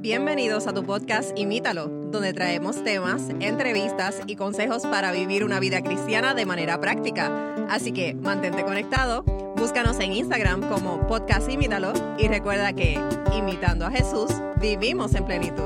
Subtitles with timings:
[0.00, 5.82] Bienvenidos a tu podcast Imítalo, donde traemos temas, entrevistas y consejos para vivir una vida
[5.82, 7.32] cristiana de manera práctica.
[7.68, 9.24] Así que mantente conectado,
[9.56, 13.00] búscanos en Instagram como podcast Imítalo y recuerda que,
[13.36, 14.30] imitando a Jesús,
[14.60, 15.64] vivimos en plenitud.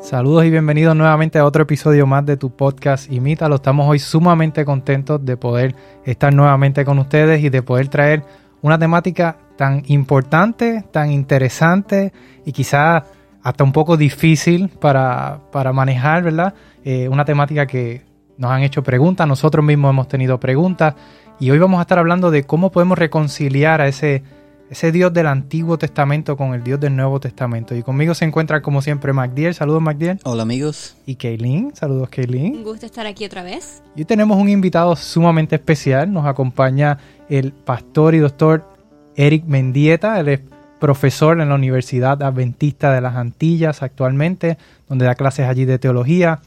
[0.00, 3.56] Saludos y bienvenidos nuevamente a otro episodio más de tu podcast Imítalo.
[3.56, 5.74] Estamos hoy sumamente contentos de poder
[6.04, 8.22] estar nuevamente con ustedes y de poder traer
[8.62, 12.12] una temática tan importante, tan interesante
[12.44, 13.04] y quizá
[13.42, 15.40] hasta un poco difícil para,
[15.72, 16.54] manejar, ¿verdad?
[16.84, 18.02] Eh, una temática que
[18.36, 20.94] nos han hecho preguntas, nosotros mismos hemos tenido preguntas
[21.38, 24.22] y hoy vamos a estar hablando de cómo podemos reconciliar a ese
[24.70, 27.74] ese Dios del Antiguo Testamento con el Dios del Nuevo Testamento.
[27.74, 29.54] Y conmigo se encuentra como siempre MacDiel.
[29.54, 30.18] Saludos MacDiel.
[30.24, 30.96] Hola amigos.
[31.06, 31.74] Y Kaylin.
[31.74, 32.56] Saludos Kaylin.
[32.56, 33.82] Un gusto estar aquí otra vez.
[33.94, 36.12] Y hoy tenemos un invitado sumamente especial.
[36.12, 36.98] Nos acompaña
[37.28, 38.73] el pastor y doctor
[39.16, 40.20] Eric Mendieta.
[40.20, 40.40] Él es
[40.80, 46.40] profesor en la Universidad Adventista de las Antillas actualmente, donde da clases allí de teología.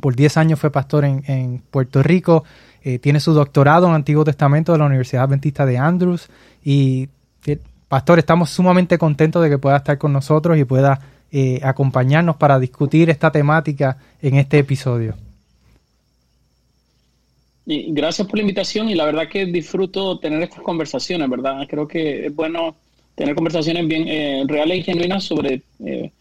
[0.00, 2.44] Por 10 años fue pastor en, Puerto Rico.
[2.82, 6.28] Eh, tiene su doctorado en Antiguo Testamento de la Universidad Adventista de Andrews
[6.64, 7.08] y
[7.88, 10.98] Pastor, estamos sumamente contentos de que pueda estar con nosotros y pueda
[11.30, 15.14] eh, acompañarnos para discutir esta temática en este episodio.
[17.66, 21.66] Gracias por la invitación y la verdad que disfruto tener estas conversaciones, ¿verdad?
[21.68, 22.76] Creo que es bueno
[23.16, 26.12] tener conversaciones bien eh, reales y genuinas sobre eh,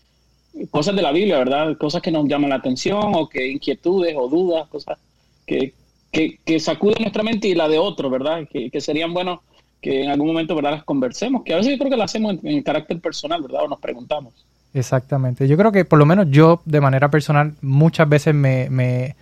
[0.72, 1.78] cosas de la Biblia, ¿verdad?
[1.78, 4.98] Cosas que nos llaman la atención o que inquietudes o dudas, cosas
[5.46, 5.74] que,
[6.12, 8.48] que, sacuden nuestra mente y la de otros, ¿verdad?
[8.52, 9.42] Que, que serían buenos
[9.82, 12.38] que en algún momento, ¿verdad?, las conversemos, que a veces yo creo que las hacemos
[12.42, 14.34] en, carácter personal, ¿verdad?, o nos preguntamos.
[14.74, 15.48] Exactamente.
[15.48, 19.16] Yo creo que por lo menos yo, de manera personal, muchas veces me, me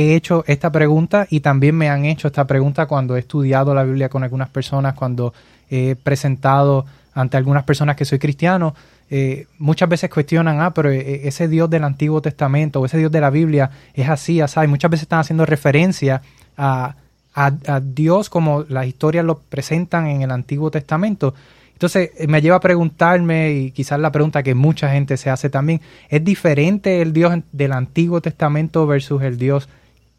[0.00, 3.84] he hecho esta pregunta y también me han hecho esta pregunta cuando he estudiado la
[3.84, 5.34] Biblia con algunas personas, cuando
[5.70, 8.74] he presentado ante algunas personas que soy cristiano,
[9.10, 13.10] eh, muchas veces cuestionan, ah, pero eh, ese Dios del Antiguo Testamento o ese Dios
[13.10, 14.66] de la Biblia es así, así.
[14.66, 16.22] Muchas veces están haciendo referencia
[16.56, 16.94] a
[17.38, 21.34] a, Dios como las historias lo presentan en el Antiguo Testamento.
[21.72, 25.48] Entonces eh, me lleva a preguntarme, y quizás la pregunta que mucha gente se hace
[25.48, 29.68] también, ¿es diferente el Dios del Antiguo Testamento versus el Dios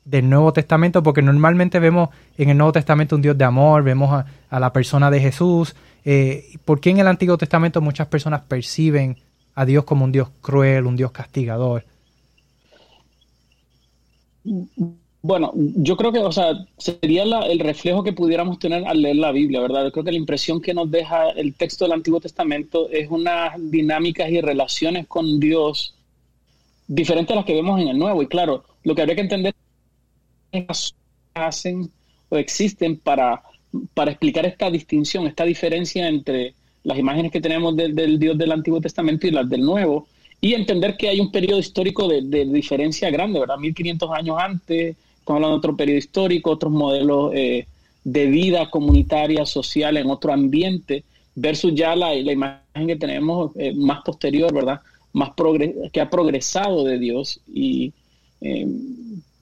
[0.10, 1.04] del Nuevo Testamento?
[1.04, 5.12] Porque normalmente vemos en el Nuevo Testamento un Dios de amor, vemos a, la persona
[5.12, 5.76] de Jesús.
[6.06, 9.18] Eh, ¿Por qué en el Antiguo Testamento muchas personas perciben
[9.56, 11.84] a Dios como un Dios cruel, un Dios castigador?
[15.22, 19.34] Bueno, yo creo que, o sea, sería el reflejo que pudiéramos tener al leer la
[19.34, 19.84] Biblia, ¿verdad?
[19.84, 23.54] Yo creo que la impresión que nos deja el texto del Antiguo Testamento es unas
[23.70, 25.94] dinámicas y relaciones con Dios
[26.88, 28.24] diferentes a las que vemos en el Nuevo.
[28.24, 29.54] Y claro, lo que habría que entender
[31.34, 31.90] hacen
[32.30, 33.42] o existen para,
[33.94, 38.80] para explicar esta distinción, esta diferencia entre las imágenes que tenemos del Dios del Antiguo
[38.82, 40.08] Testamento y las del Nuevo,
[40.42, 43.58] y entender que hay un periodo histórico de, diferencia grande, ¿verdad?
[43.58, 47.68] 1500 años antes estamos hablando de otro periodo histórico, otros modelos eh,
[48.04, 51.04] de vida comunitaria, social, en otro ambiente,
[51.36, 54.80] versus ya la, la imagen que tenemos eh, más posterior, ¿verdad?
[55.14, 55.32] Más
[55.92, 57.94] que ha progresado de Dios y
[58.42, 58.66] eh,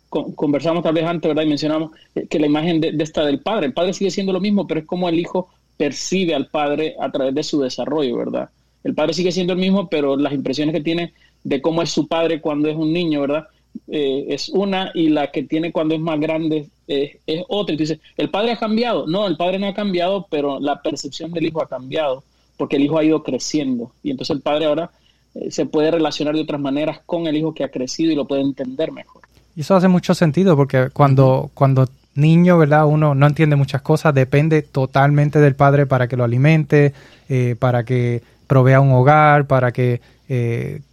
[0.09, 1.43] conversamos tal vez antes, ¿verdad?
[1.43, 1.91] Y mencionamos
[2.29, 4.85] que la imagen de, esta del Padre, el Padre sigue siendo lo mismo, pero es
[4.85, 8.49] como el Hijo percibe al Padre a través de su desarrollo, ¿verdad?
[8.83, 11.13] El Padre sigue siendo el mismo, pero las impresiones que tiene
[11.43, 13.47] de cómo es su Padre cuando es un niño, ¿verdad?
[13.87, 17.73] Eh, es una y la que tiene cuando es más grande es otra.
[17.73, 19.05] Y tú dices, ¿el padre ha cambiado?
[19.07, 22.23] No, el padre no ha cambiado, pero la percepción del hijo ha cambiado,
[22.55, 23.91] porque el hijo ha ido creciendo.
[24.03, 24.91] Y entonces el padre ahora
[25.35, 28.25] eh, se puede relacionar de otras maneras con el hijo que ha crecido y lo
[28.25, 29.23] puede entender mejor.
[29.57, 32.85] Y eso hace mucho sentido, porque cuando, cuando niño, ¿verdad?
[32.85, 36.93] Uno no entiende muchas cosas, depende totalmente del padre para que lo alimente,
[37.27, 39.99] eh, para que provea un hogar, para que,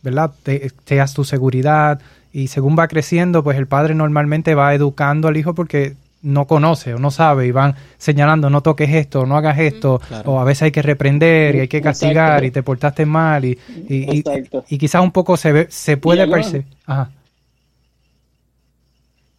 [0.02, 0.32] ¿verdad?
[0.42, 2.00] Te, seas tu seguridad,
[2.34, 6.94] y según va creciendo, pues el padre normalmente va educando al hijo porque no conoce
[6.94, 10.62] o no sabe y van señalando no toques esto, no hagas esto, o a veces
[10.62, 13.56] hay que reprender y hay que castigar y te portaste mal y,
[13.88, 16.64] y, quizás un poco se, ve, se puede percibir.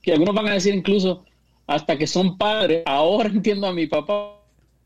[0.06, 1.26] Que algunos van a decir incluso,
[1.66, 4.40] hasta que son padres, ahora entiendo a mi papá,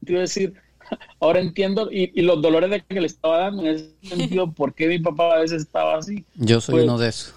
[0.06, 0.54] quiero decir,
[1.20, 4.88] ahora entiendo y, los dolores de que le estaba dando en ese sentido, por qué
[4.88, 6.24] mi papá a veces estaba así.
[6.36, 7.34] Yo soy pues, uno de esos.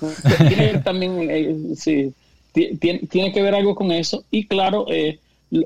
[0.49, 2.15] Tiene también, eh, sí,
[2.53, 4.25] tiene, que ver algo con eso.
[4.31, 5.19] Y claro, eh,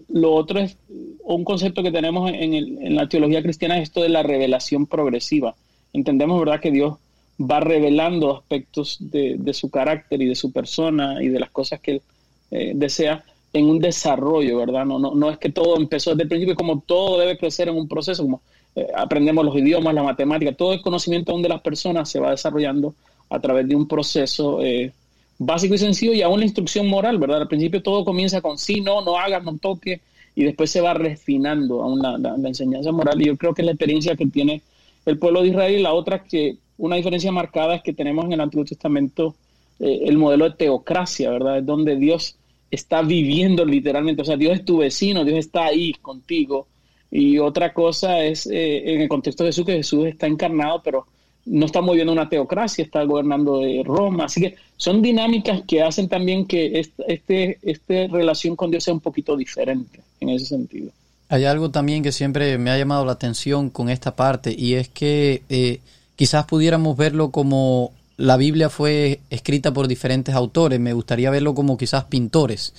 [0.08, 0.78] lo, otro es
[1.22, 5.54] un concepto que tenemos en, la teología cristiana, es esto de la revelación progresiva.
[5.92, 6.94] Entendemos, ¿verdad?, que Dios
[7.38, 11.92] va revelando aspectos de, su carácter y de su persona y de las cosas que
[11.92, 12.02] él
[12.50, 14.84] eh, desea en un desarrollo, ¿verdad?
[14.84, 17.76] No, no, no es que todo empezó desde el principio, como todo debe crecer en
[17.76, 18.42] un proceso, como
[18.74, 22.94] eh, aprendemos los idiomas, la matemática, todo el conocimiento de las personas se va desarrollando
[23.30, 24.92] a través de un proceso eh,
[25.38, 27.42] básico y sencillo y aún la instrucción moral, ¿verdad?
[27.42, 30.00] Al principio todo comienza con sí, no, no hagas, no toques,
[30.34, 33.20] y después se va refinando aún la, la, enseñanza moral.
[33.22, 34.60] Y yo creo que es la experiencia que tiene
[35.06, 38.32] el pueblo de Israel y la otra que una diferencia marcada es que tenemos en
[38.32, 39.34] el Antiguo Testamento
[39.78, 41.58] eh, el modelo de teocracia, ¿verdad?
[41.58, 42.37] Es donde Dios
[42.70, 46.67] está viviendo literalmente, o sea, Dios es tu vecino, Dios está ahí contigo.
[47.11, 51.06] Y otra cosa es eh, en el contexto de Jesús, que Jesús está encarnado, pero
[51.46, 54.25] no está moviendo una teocracia, está gobernando de Roma.
[54.25, 59.00] Así que son dinámicas que hacen también que este, este relación con Dios sea un
[59.00, 60.90] poquito diferente en ese sentido.
[61.28, 64.88] Hay algo también que siempre me ha llamado la atención con esta parte y es
[64.88, 65.81] que eh,
[66.16, 71.76] quizás pudiéramos verlo como la Biblia fue escrita por diferentes autores, me gustaría verlo como
[71.76, 72.72] quizás pintores.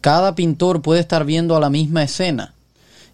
[0.00, 2.54] Cada pintor puede estar viendo a la misma escena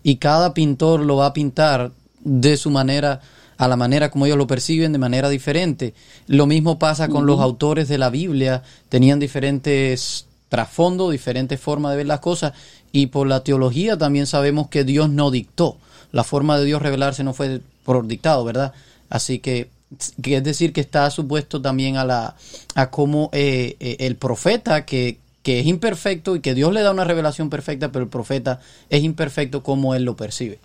[0.02, 3.20] y cada pintor lo va a pintar de su manera,
[3.56, 5.94] a la manera como ellos lo perciben, de manera diferente.
[6.26, 11.98] Lo mismo pasa con los autores de la Biblia, tenían diferentes trasfondos, diferentes formas de
[11.98, 12.54] ver las cosas
[12.90, 15.76] y por la teología también sabemos que Dios no dictó.
[16.10, 18.72] La forma de Dios revelarse no fue por dictado, ¿verdad?
[19.08, 19.68] Así que
[20.22, 22.36] es decir que está supuesto también a la
[22.74, 26.90] a cómo eh, eh, el profeta que, que, es imperfecto y que Dios le da
[26.90, 28.60] una revelación perfecta pero el profeta
[28.90, 30.58] es imperfecto como él lo percibe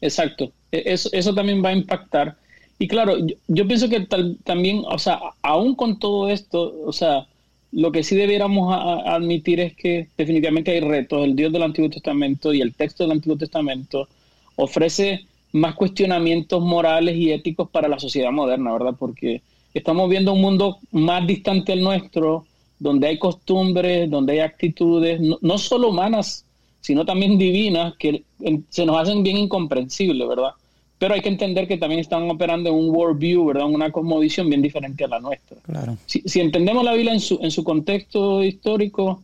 [0.00, 0.52] exacto.
[0.70, 2.36] E, eso, eso también va a impactar.
[2.78, 3.16] Y claro
[3.48, 4.06] yo, pienso que
[4.44, 7.26] también o sea aún con todo esto o sea
[7.72, 8.72] lo que sí debiéramos
[9.06, 11.24] admitir es que definitivamente hay retos.
[11.24, 14.08] El Dios del Antiguo Testamento y el texto del Antiguo Testamento
[14.56, 18.94] ofrece más cuestionamientos morales y éticos para la sociedad moderna, ¿verdad?
[18.98, 19.42] Porque
[19.74, 22.44] estamos viendo un mundo más distante al nuestro,
[22.78, 26.44] donde hay costumbres, donde hay actitudes, no, solo humanas,
[26.80, 28.22] sino también divinas, que
[28.68, 30.50] se nos hacen bien incomprensibles, ¿verdad?
[30.98, 33.66] Pero hay que entender que también están operando en un worldview, ¿verdad?
[33.66, 35.56] Una cosmovisión bien diferente a la nuestra.
[35.62, 35.96] Claro.
[36.06, 39.22] Si, entendemos la Biblia en su, en su contexto histórico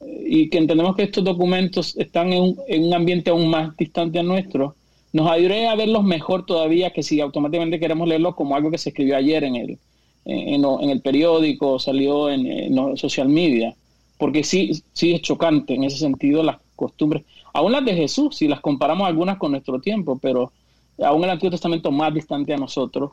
[0.00, 3.76] eh, y que entendemos que estos documentos están en un, en un ambiente aún más
[3.76, 4.74] distante al nuestro,
[5.16, 8.90] nos ayudaría a verlos mejor todavía que si automáticamente queremos leerlos como algo que se
[8.90, 9.78] escribió ayer en el,
[10.26, 13.74] en, el periódico, salió en, los social media,
[14.18, 17.24] porque sí, sí es chocante en ese sentido las costumbres,
[17.54, 20.52] aún las de Jesús, si las comparamos algunas con nuestro tiempo, pero
[21.02, 23.12] aún el Antiguo Testamento más distante a nosotros,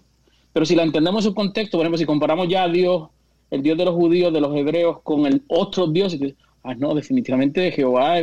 [0.52, 3.08] pero si la entendemos en su contexto, por ejemplo, si comparamos ya a Dios,
[3.50, 6.18] el Dios de los judíos, de los hebreos, con el otro Dios,
[6.64, 8.16] ah, no, definitivamente Jehová,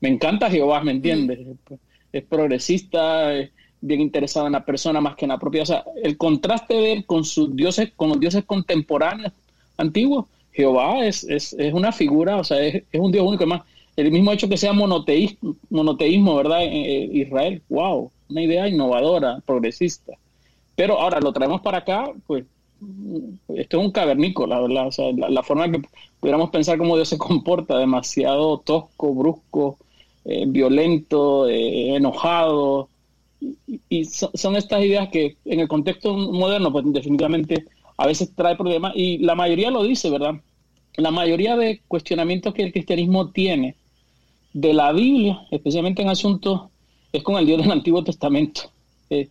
[0.00, 1.40] me encanta Jehová, ¿me entiendes?
[1.40, 1.74] Mm
[2.14, 3.50] es progresista, es
[3.80, 5.62] bien interesado en la persona más que en la propia.
[5.62, 9.32] O sea, el contraste de él con sus dioses, con los dioses contemporáneos
[9.76, 13.42] antiguos, Jehová es, es, es una figura, o sea, es, un Dios único.
[13.42, 13.62] Además,
[13.96, 16.62] el mismo hecho que sea monoteísmo, monoteísmo ¿verdad?
[16.62, 20.12] En, Israel, wow, una idea innovadora, progresista.
[20.76, 22.44] Pero ahora lo traemos para acá, pues
[23.56, 24.86] esto es un cavernícola, ¿verdad?
[24.86, 25.82] O sea, la, forma que
[26.20, 29.78] pudiéramos pensar cómo Dios se comporta, demasiado tosco, brusco,
[30.24, 32.88] eh, violento, eh, enojado.
[33.88, 37.66] Y, son, estas ideas que en el contexto moderno, pues definitivamente
[37.96, 38.92] a veces trae problemas.
[38.96, 40.34] Y la mayoría lo dice, ¿verdad?
[40.96, 43.76] La mayoría de cuestionamientos que el cristianismo tiene
[44.52, 46.62] de la Biblia, especialmente en asuntos,
[47.12, 48.62] es con el Dios del Antiguo Testamento.
[49.10, 49.28] Eh,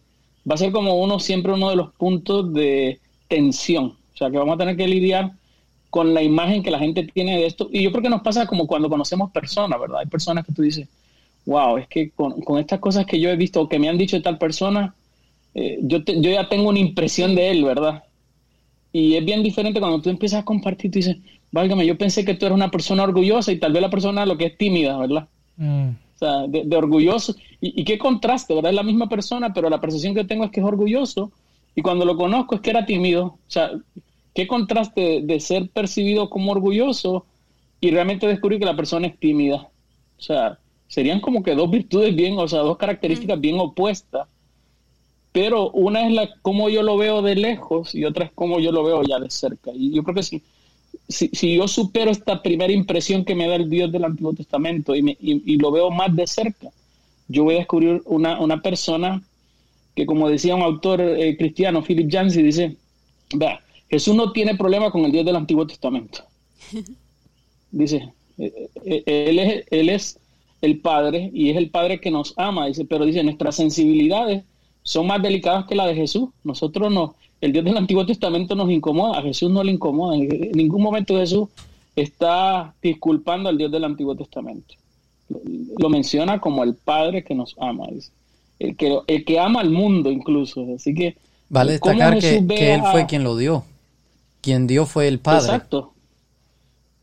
[0.50, 3.96] va a ser como uno siempre uno de los puntos de tensión.
[4.14, 5.32] O sea, que vamos a tener que lidiar
[5.94, 7.70] con la imagen que la gente tiene de esto.
[7.72, 10.00] Y yo creo que nos pasa como cuando conocemos personas, ¿verdad?
[10.00, 10.88] Hay personas que tú dices,
[11.46, 14.16] wow, es que con, estas cosas que yo he visto o que me han dicho
[14.16, 14.96] de tal persona,
[15.54, 18.06] eh, yo, yo ya tengo una impresión de él, ¿verdad?
[18.92, 21.18] Y es bien diferente cuando tú empiezas a compartir, tú dices,
[21.52, 24.36] válgame, yo pensé que tú eres una persona orgullosa y tal vez la persona lo
[24.36, 25.28] que es tímida, ¿verdad?
[25.58, 25.90] Mm.
[25.90, 27.36] O sea, de, orgulloso.
[27.62, 28.72] Y, y, qué contraste, ¿verdad?
[28.72, 31.32] Es la misma persona, pero la percepción que tengo es que es orgulloso.
[31.76, 33.26] Y cuando lo conozco es que era tímido.
[33.26, 33.70] O sea,
[34.34, 37.26] qué contraste de ser percibido como orgulloso
[37.80, 39.70] y realmente descubrir que la persona es tímida.
[40.18, 44.28] O sea, serían como que dos virtudes bien, o sea, dos características bien opuestas.
[45.32, 48.72] Pero una es la cómo yo lo veo de lejos y otra es cómo yo
[48.72, 49.72] lo veo ya de cerca.
[49.74, 50.44] Y yo creo que si,
[51.10, 55.18] si, yo supero esta primera impresión que me da el Dios del Antiguo Testamento y,
[55.20, 56.70] y, lo veo más de cerca,
[57.28, 59.24] yo voy a descubrir una, una persona
[59.96, 62.78] que, como decía un autor eh, cristiano, Philip Yancey, dice,
[63.34, 63.60] vea,
[63.94, 66.24] Jesús no tiene problema con el Dios del Antiguo Testamento.
[67.72, 70.20] Dice, eh, eh, él es, él es
[70.62, 74.46] el Padre y es el Padre que nos ama, dice, pero dice, nuestras sensibilidades
[74.82, 76.30] son más delicadas que la de Jesús.
[76.44, 80.16] Nosotros no, el Dios del Antiguo Testamento nos incomoda, a Jesús no le incomoda.
[80.16, 81.50] En ningún momento Jesús
[81.96, 84.74] está disculpando al Dios del Antiguo Testamento.
[85.78, 87.86] Lo, menciona como el Padre que nos ama,
[88.58, 90.66] El que, el que ama al mundo incluso.
[90.76, 91.16] Así que...
[91.50, 93.66] Vale destacar que, Él fue quien lo dio.
[94.44, 95.46] Quien dio fue el Padre.
[95.46, 95.94] Exacto.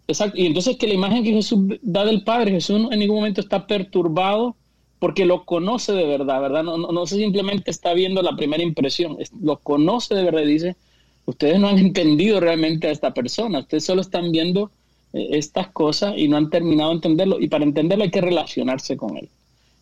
[0.06, 0.38] Exacto.
[0.38, 3.66] Y entonces que la imagen que Jesús da del Padre, Jesús en ningún momento está
[3.66, 4.56] perturbado
[4.98, 6.62] porque lo conoce de verdad, ¿verdad?
[6.62, 10.76] No, no, no simplemente está viendo la primera impresión, lo conoce de verdad y dice,
[11.24, 14.70] ustedes no han entendido realmente a esta persona, ustedes solo están viendo
[15.14, 18.98] eh, estas cosas y no han terminado de entenderlo, y para entenderlo hay que relacionarse
[18.98, 19.30] con él.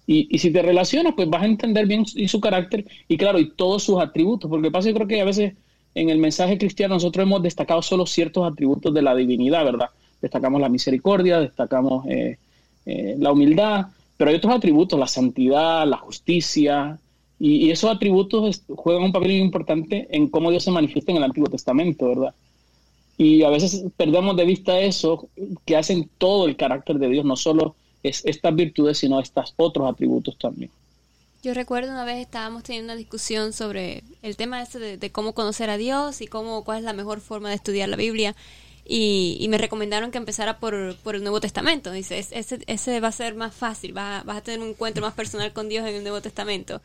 [0.07, 3.17] Y, y si te relacionas, pues vas a entender bien su, y su carácter y
[3.17, 5.55] claro, y todos sus atributos, porque pasa yo creo que a veces
[5.95, 9.91] en el mensaje cristiano nosotros hemos destacado solo ciertos atributos de la divinidad, ¿verdad?
[10.21, 12.39] Destacamos la misericordia, destacamos eh,
[12.87, 16.99] eh, la humildad, pero hay otros atributos, la santidad, la justicia,
[17.39, 21.49] y, esos atributos juegan un papel importante en cómo Dios se manifiesta en el Antiguo
[21.49, 22.35] Testamento, ¿verdad?
[23.17, 25.29] Y a veces perdemos de vista eso,
[25.65, 29.91] que hacen todo el carácter de Dios, no solo es estas virtudes, sino estos otros
[29.91, 30.71] atributos también.
[31.49, 35.71] Yo recuerdo una vez estábamos teniendo una discusión sobre el tema de, de, cómo conocer
[35.71, 38.37] a Dios y cómo cuál es la mejor forma de estudiar la Biblia
[38.85, 41.91] y, me recomendaron que empezara por, por el Nuevo Testamento.
[41.91, 45.15] Dice, ese, ese va a ser más fácil, vas, vas a tener un encuentro más
[45.15, 46.83] personal con Dios en el Nuevo Testamento.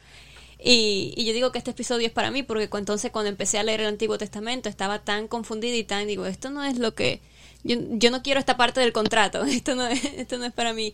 [0.58, 3.64] Y, y, yo digo que este episodio es para mí porque entonces cuando empecé a
[3.64, 7.20] leer el Antiguo Testamento estaba tan confundida y tan, digo, esto no es lo que...
[7.66, 10.72] Yo, yo no quiero esta parte del contrato, esto no es, esto no es para
[10.72, 10.94] mí.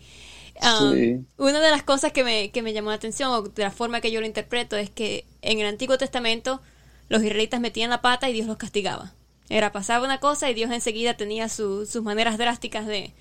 [0.61, 3.71] Um, una de las cosas que me, que me llamó la atención, o de la
[3.71, 6.61] forma que yo lo interpreto, es que en el Antiguo Testamento
[7.07, 9.13] los israelitas metían la pata y Dios los castigaba.
[9.49, 13.13] Era pasaba una cosa y Dios enseguida tenía sus maneras drásticas de,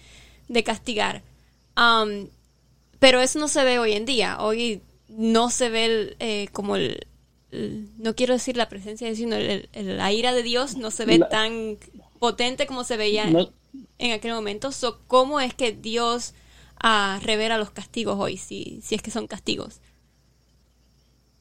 [0.65, 1.23] castigar.
[1.77, 2.29] Um,
[2.99, 4.39] pero eso no se ve hoy en día.
[4.41, 7.07] Hoy no se ve eh, como el,
[7.51, 11.79] no quiero decir la presencia, sino el, la ira de Dios no se ve tan
[12.19, 13.25] potente como se veía
[13.99, 14.71] en aquel momento.
[15.07, 16.35] ¿Cómo es que Dios
[16.85, 19.81] uh, revela los castigos hoy, si, si es que son castigos?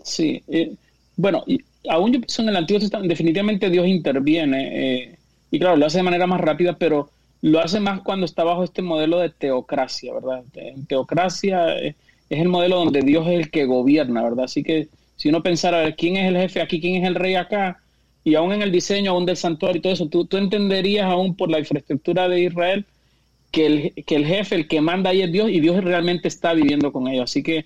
[0.03, 0.75] Sí, eh,
[1.15, 4.69] bueno, y aún yo pienso en el Antiguo definitivamente Dios interviene,
[5.03, 5.17] eh,
[5.51, 7.09] y claro, lo hace de manera más rápida, pero
[7.41, 10.43] lo hace más cuando está bajo este modelo de teocracia, ¿verdad?
[10.55, 11.95] En teocracia es,
[12.29, 14.45] el modelo donde Dios es el que gobierna, ¿verdad?
[14.45, 16.81] Así que si uno pensara, a ver, ¿quién es el jefe aquí?
[16.81, 17.79] ¿Quién es el rey acá?
[18.23, 21.35] Y aún en el diseño, aún del santuario y todo eso, tú, tú entenderías aún
[21.35, 22.85] por la infraestructura de Israel
[23.51, 26.53] que el, que el jefe, el que manda ahí es Dios y Dios realmente está
[26.53, 27.25] viviendo con ellos.
[27.25, 27.65] Así que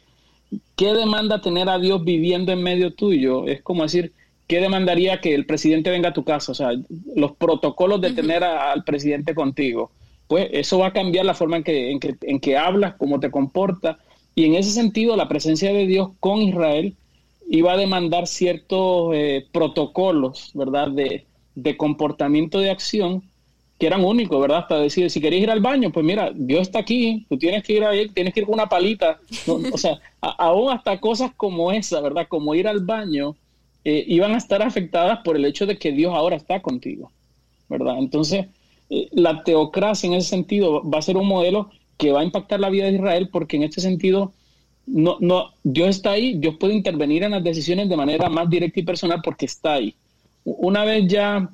[0.76, 3.48] ¿qué demanda tener a Dios viviendo en medio tuyo?
[3.48, 4.14] Es como decir,
[4.48, 6.52] ¿qué demandaría que el presidente venga a tu casa?
[6.52, 6.72] O sea,
[7.16, 9.92] los protocolos de tener al presidente contigo.
[10.28, 13.98] Pues eso va a cambiar la forma en que, en que, hablas, cómo te comportas.
[14.34, 16.96] Y en ese sentido, la presencia de Dios con Israel
[17.50, 20.90] iba a demandar ciertos eh, protocolos, ¿verdad?
[20.90, 23.24] De, de comportamiento de acción
[23.82, 24.60] que eran únicos, ¿verdad?
[24.60, 27.74] Hasta decir, si queréis ir al baño, pues mira, Dios está aquí, tú tienes que
[27.74, 29.20] ir ahí, tienes que ir con una palita.
[29.48, 32.28] o sea, aún hasta cosas como esa, ¿verdad?
[32.30, 33.36] Como ir al baño,
[33.84, 37.12] eh, iban a estar afectadas por el hecho de que Dios ahora está contigo,
[37.70, 37.98] ¿verdad?
[37.98, 38.46] Entonces,
[38.92, 42.60] eh, la teocracia en ese sentido va a ser un modelo que va a impactar
[42.60, 44.32] la vida de Israel porque en este sentido,
[44.86, 48.80] no, no, Dios está ahí, Dios puede intervenir en las decisiones de manera más directa
[48.80, 49.96] y personal porque está ahí.
[50.44, 51.50] Una vez ya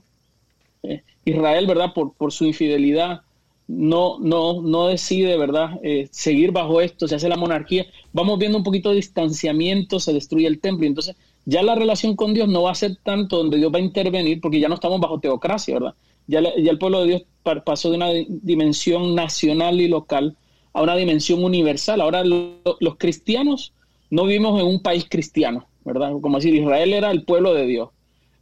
[0.84, 1.94] eh, Israel, ¿verdad?
[1.94, 3.22] Por, por su infidelidad,
[3.68, 8.58] no, no, no decide, ¿verdad?, eh, seguir bajo esto, se hace la monarquía, vamos viendo
[8.58, 11.16] un poquito de distanciamiento, se destruye el templo, entonces
[11.46, 14.40] ya la relación con Dios no va a ser tanto donde Dios va a intervenir,
[14.42, 15.94] porque ya no estamos bajo teocracia, ¿verdad?
[16.28, 17.22] Ya, ya el pueblo de Dios
[17.64, 20.36] pasó de una dimensión nacional y local
[20.74, 22.02] a una dimensión universal.
[22.02, 23.72] Ahora los cristianos
[24.10, 26.12] no vivimos en un país cristiano, ¿verdad?
[26.20, 27.90] Como decir, Israel era el pueblo de Dios.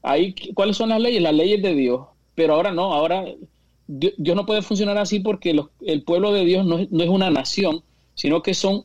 [0.01, 1.21] Ahí, ¿Cuáles son las leyes?
[1.21, 2.01] Las leyes de Dios
[2.35, 3.25] pero ahora no, ahora
[3.87, 7.81] Dios, no puede funcionar así porque el pueblo de Dios no, es una nación,
[8.13, 8.83] sino que son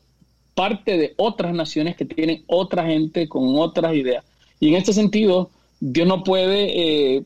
[0.53, 4.23] parte de otras naciones que tienen otra gente con otras ideas.
[4.59, 7.23] Y en este sentido, Dios no puede eh,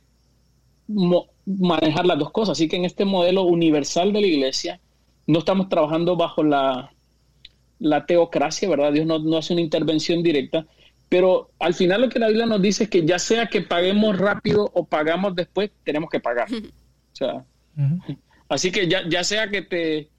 [1.45, 2.53] manejar las dos cosas.
[2.53, 4.79] Así que en este modelo universal de la iglesia,
[5.27, 6.91] no estamos trabajando bajo la,
[8.07, 8.93] teocracia, ¿verdad?
[8.93, 10.65] Dios no hace una intervención directa,
[11.09, 14.17] pero al final lo que la Biblia nos dice es que ya sea que paguemos
[14.17, 16.47] rápido o pagamos después, tenemos que pagar.
[16.51, 17.45] O sea,
[18.49, 20.09] así que ya, ya sea que te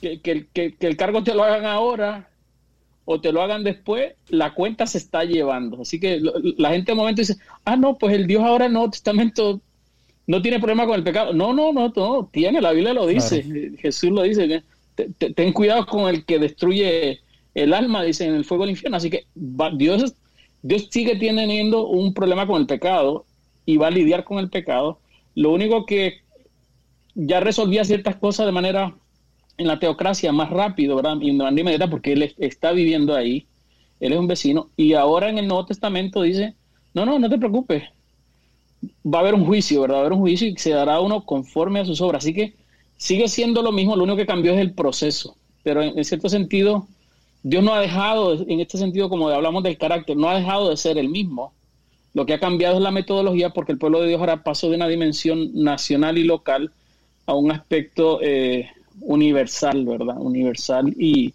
[0.00, 0.20] que,
[0.52, 2.28] que, el cargo te lo hagan ahora
[3.04, 5.82] o te lo hagan después, la cuenta se está llevando.
[5.82, 6.20] Así que
[6.58, 9.60] la gente de momento dice, ah, no, pues el Dios ahora no, Testamento
[10.26, 11.32] no tiene problema con el pecado.
[11.32, 13.44] No, no, no, no, tiene, la Biblia lo dice,
[13.78, 14.62] Jesús lo dice.
[15.34, 17.20] ten cuidado con el que destruye
[17.54, 18.96] el alma, dice, en el fuego del infierno.
[18.96, 19.26] Así que
[19.76, 20.14] Dios
[20.66, 23.24] Dios sigue teniendo un problema con el pecado
[23.64, 24.98] y va a lidiar con el pecado.
[25.34, 26.22] Lo único que
[27.14, 28.94] ya resolvía ciertas cosas de manera
[29.58, 31.18] en la teocracia más rápido, ¿verdad?
[31.20, 33.46] Y de manera inmediata porque él está viviendo ahí,
[34.00, 36.54] él es un vecino, y ahora en el Nuevo Testamento dice,
[36.94, 37.84] no, no, no te preocupes,
[39.04, 39.94] va a haber un juicio, ¿verdad?
[39.94, 42.24] Va a haber un juicio y se dará uno conforme a sus obras.
[42.24, 42.54] Así que
[42.96, 46.86] sigue siendo lo mismo, lo único que cambió es el proceso, pero en, cierto sentido,
[47.48, 50.76] Dios no ha dejado, en este sentido, como hablamos del carácter, no ha dejado de
[50.76, 51.52] ser el mismo.
[52.12, 54.74] Lo que ha cambiado es la metodología porque el pueblo de Dios ahora pasó de
[54.74, 56.72] una dimensión nacional y local
[57.24, 58.68] a un aspecto eh,
[59.00, 60.16] universal, ¿verdad?
[60.18, 61.34] Universal y,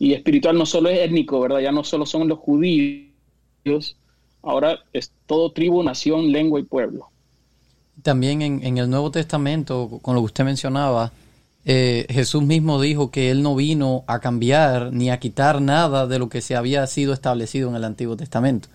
[0.00, 1.60] espiritual, no solo es étnico, ¿verdad?
[1.60, 3.96] Ya no solo son los judíos,
[4.42, 7.10] ahora es todo tribu, nación, lengua y pueblo.
[8.02, 11.12] También en, el Nuevo Testamento, con lo que usted mencionaba,
[11.64, 16.18] eh, Jesús mismo dijo que Él no vino a cambiar ni a quitar nada de
[16.18, 18.68] lo que se había sido establecido en el Antiguo Testamento.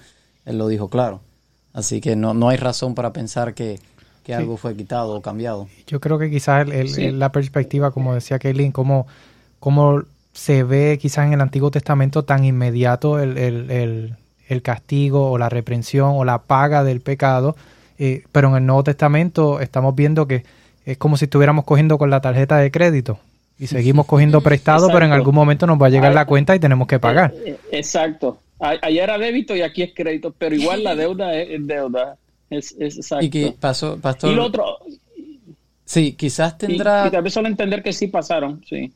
[0.46, 1.22] Él lo dijo claro.
[1.74, 3.79] Así que no, no hay razón para pensar que,
[4.29, 5.67] algo fue quitado o cambiado.
[5.88, 9.08] Yo creo que quizás la perspectiva, como decía Kaylin, como,
[9.60, 10.03] como
[10.34, 14.15] se ve quizás en el Antiguo Testamento tan inmediato el, el,
[14.50, 17.55] el castigo o la reprensión o la paga del pecado,
[17.98, 20.43] eh, pero en el Nuevo Testamento estamos viendo que
[20.91, 23.19] es como si estuviéramos cogiendo con la tarjeta de crédito
[23.60, 26.60] y seguimos cogiendo prestado, pero en algún momento nos va a llegar la cuenta y
[26.60, 27.31] tenemos que pagar.
[27.46, 28.39] Eh, eh, exacto.
[28.60, 32.17] Allá era débito y aquí es crédito, pero igual la deuda es deuda.
[32.50, 33.24] Es, exacto.
[33.24, 34.31] Y que pasó, pastor.
[34.31, 34.79] Y lo otro.
[35.86, 37.08] Sí, quizás tendrá.
[37.08, 38.91] Y, tal vez solo entender que sí pasaron, sí.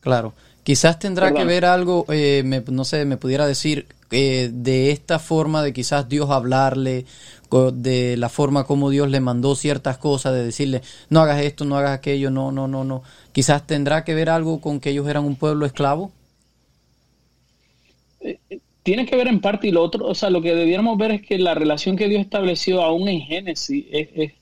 [0.00, 0.34] Claro.
[0.62, 5.62] Quizás tendrá que ver algo, eh, no sé, me pudiera decir, eh, de esta forma
[5.62, 7.06] de quizás Dios hablarle,
[7.50, 11.76] de la forma como Dios le mandó ciertas cosas, de decirle, no hagas esto, no
[11.76, 13.02] hagas aquello, no, no, no, no.
[13.32, 16.12] Quizás tendrá que ver algo con que ellos eran un pueblo esclavo.
[18.20, 18.38] Eh,
[18.82, 21.22] tiene que ver en parte y lo otro, o sea, lo que debiéramos ver es
[21.22, 24.32] que la relación que Dios estableció aún en Génesis, es,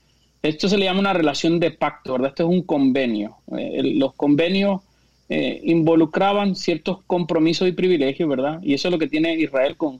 [0.41, 2.29] esto se le llama una relación de pacto, ¿verdad?
[2.29, 3.37] Esto es un convenio.
[3.57, 4.81] Eh, los convenios
[5.29, 8.59] eh, involucraban ciertos compromisos y privilegios, ¿verdad?
[8.63, 9.99] Y eso es lo que tiene Israel con,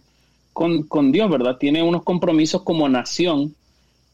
[0.57, 1.57] con, Dios, ¿verdad?
[1.57, 3.53] Tiene unos compromisos como nación.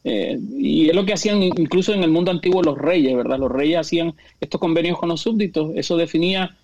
[0.04, 3.38] Eh, y es lo que hacían incluso en el mundo antiguo los reyes, ¿verdad?
[3.38, 5.72] Los reyes hacían estos convenios con los súbditos.
[5.74, 6.56] Eso definía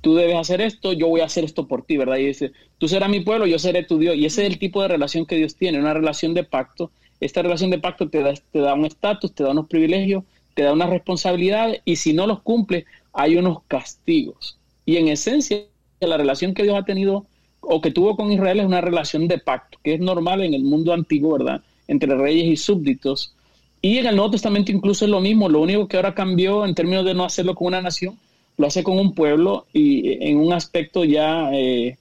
[0.00, 2.16] tú debes hacer esto, yo voy a hacer esto por ti, ¿verdad?
[2.16, 4.16] Y dice, tú serás mi pueblo, yo seré tu Dios.
[4.16, 6.90] Y ese es el tipo de relación que Dios tiene, una relación de pacto.
[7.20, 10.62] Esta relación de pacto te da, te da un estatus, te da unos privilegios, te
[10.62, 14.58] da unas responsabilidades y si no los cumples, hay unos castigos.
[14.86, 15.62] Y en esencia,
[16.00, 17.26] la relación que Dios ha tenido
[17.68, 20.64] o que tuvo con Israel es una relación de pacto, que es normal en el
[20.64, 21.62] mundo antiguo, ¿verdad?
[21.86, 23.34] Entre reyes y súbditos.
[23.80, 26.74] Y en el Nuevo Testamento incluso es lo mismo, lo único que ahora cambió en
[26.74, 28.16] términos de no hacerlo con una nación
[28.58, 31.96] lo hace con un pueblo y en un aspecto ya eh,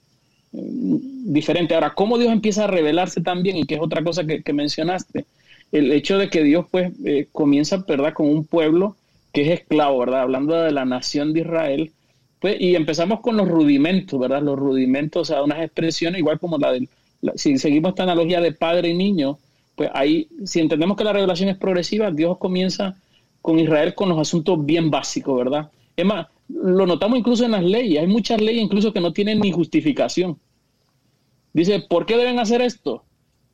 [0.52, 1.76] diferente.
[1.76, 3.58] Ahora, ¿cómo Dios empieza a revelarse también?
[3.58, 5.26] Y que es otra cosa que, mencionaste.
[5.72, 8.96] El hecho de que Dios pues eh, comienza, ¿verdad?, con un pueblo
[9.34, 10.22] que es esclavo, ¿verdad?
[10.22, 11.92] Hablando de la nación de Israel.
[12.40, 14.42] Pues, y empezamos con los rudimentos, ¿verdad?
[14.42, 16.88] Los rudimentos, o sea, unas expresiones igual como la del...
[17.36, 19.40] si seguimos esta analogía de padre y niño,
[19.76, 22.96] pues ahí, si entendemos que la revelación es progresiva, Dios comienza
[23.42, 25.70] con Israel con los asuntos bien básicos, ¿verdad?
[25.96, 28.00] Es más, lo notamos incluso en las leyes.
[28.02, 30.38] Hay muchas leyes incluso que no tienen ni justificación.
[31.54, 33.04] Dice, ¿por qué deben hacer esto?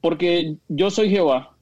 [0.02, 1.56] Porque yo soy Jehová.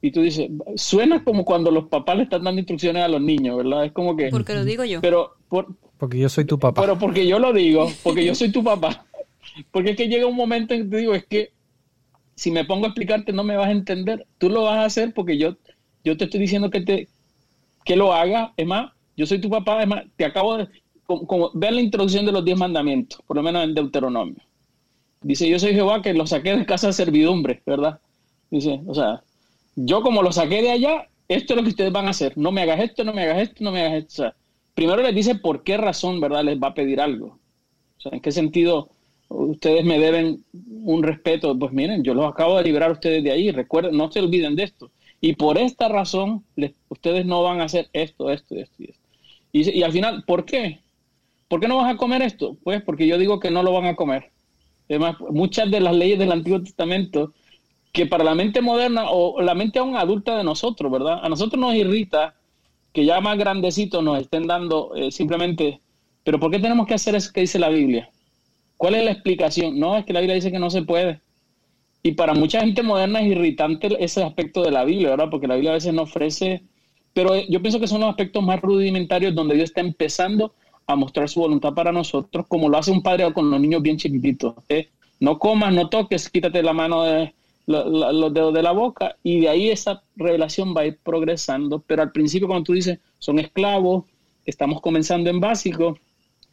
[0.00, 3.56] Y tú dices, suena como cuando los papás le están dando instrucciones a los niños,
[3.56, 3.84] ¿verdad?
[3.84, 4.28] Es como que...
[4.28, 5.00] Porque lo digo yo.
[5.00, 6.80] Pero porque yo soy tu papá.
[6.80, 9.04] Pero porque yo lo digo, porque yo soy tu papá.
[9.70, 11.52] Porque es que llega un momento en que te digo, es que
[12.34, 14.26] si me pongo a explicarte no me vas a entender.
[14.38, 15.56] Tú lo vas a hacer porque yo,
[16.04, 17.08] yo te estoy diciendo que, te,
[17.84, 18.52] que lo haga.
[18.56, 20.68] Es más, yo soy tu papá, además, te acabo de...
[21.04, 24.42] Como, ver la introducción de los diez mandamientos, por lo menos en Deuteronomio.
[25.22, 27.98] Dice, yo soy Jehová que lo saqué de casa de servidumbre, ¿verdad?
[28.50, 29.22] Dice, o sea,
[29.74, 32.36] yo como lo saqué de allá, esto es lo que ustedes van a hacer.
[32.36, 34.12] No me hagas esto, no me hagas esto, no me hagas esto.
[34.12, 34.34] O sea,
[34.78, 36.44] primero les dice por qué razón, ¿verdad?
[36.44, 37.36] Les va a pedir algo.
[37.96, 38.90] O sea, en qué sentido
[39.28, 40.44] ustedes me deben
[40.84, 41.58] un respeto.
[41.58, 43.50] Pues miren, yo los acabo de liberar a ustedes de ahí.
[43.50, 44.92] Recuerden, no se olviden de esto.
[45.20, 46.44] Y por esta razón,
[46.90, 49.02] ustedes no van a hacer esto, esto, esto y esto.
[49.50, 50.78] Y, al final, ¿por qué?
[51.48, 52.56] ¿Por qué no vas a comer esto?
[52.62, 54.30] Pues porque yo digo que no lo van a comer.
[54.88, 57.34] Además, muchas de las leyes del Antiguo Testamento,
[57.90, 61.18] que para la mente moderna o la mente aún adulta de nosotros, ¿verdad?
[61.20, 62.36] A nosotros nos irrita
[62.98, 65.80] que ya más grandecitos nos estén dando eh, simplemente,
[66.24, 68.10] pero ¿por qué tenemos que hacer eso que dice la Biblia?
[68.76, 69.78] ¿Cuál es la explicación?
[69.78, 71.20] No, es que la Biblia dice que no se puede.
[72.02, 75.28] Y para mucha gente moderna es irritante ese aspecto de la Biblia, ¿verdad?
[75.30, 76.64] Porque la Biblia a veces no ofrece
[77.12, 80.54] pero eh, yo pienso que son los aspectos más rudimentarios donde Dios está empezando
[80.86, 83.96] a mostrar su voluntad para nosotros, como lo hace un padre con los niños bien
[83.96, 84.54] chiquititos.
[84.68, 84.88] ¿eh?
[85.20, 87.34] No comas, no toques, quítate la mano de,
[87.68, 92.02] los dedos de la boca y de ahí esa revelación va a ir progresando, pero
[92.02, 94.06] al principio cuando tú dices son esclavos,
[94.46, 95.98] estamos comenzando en básico,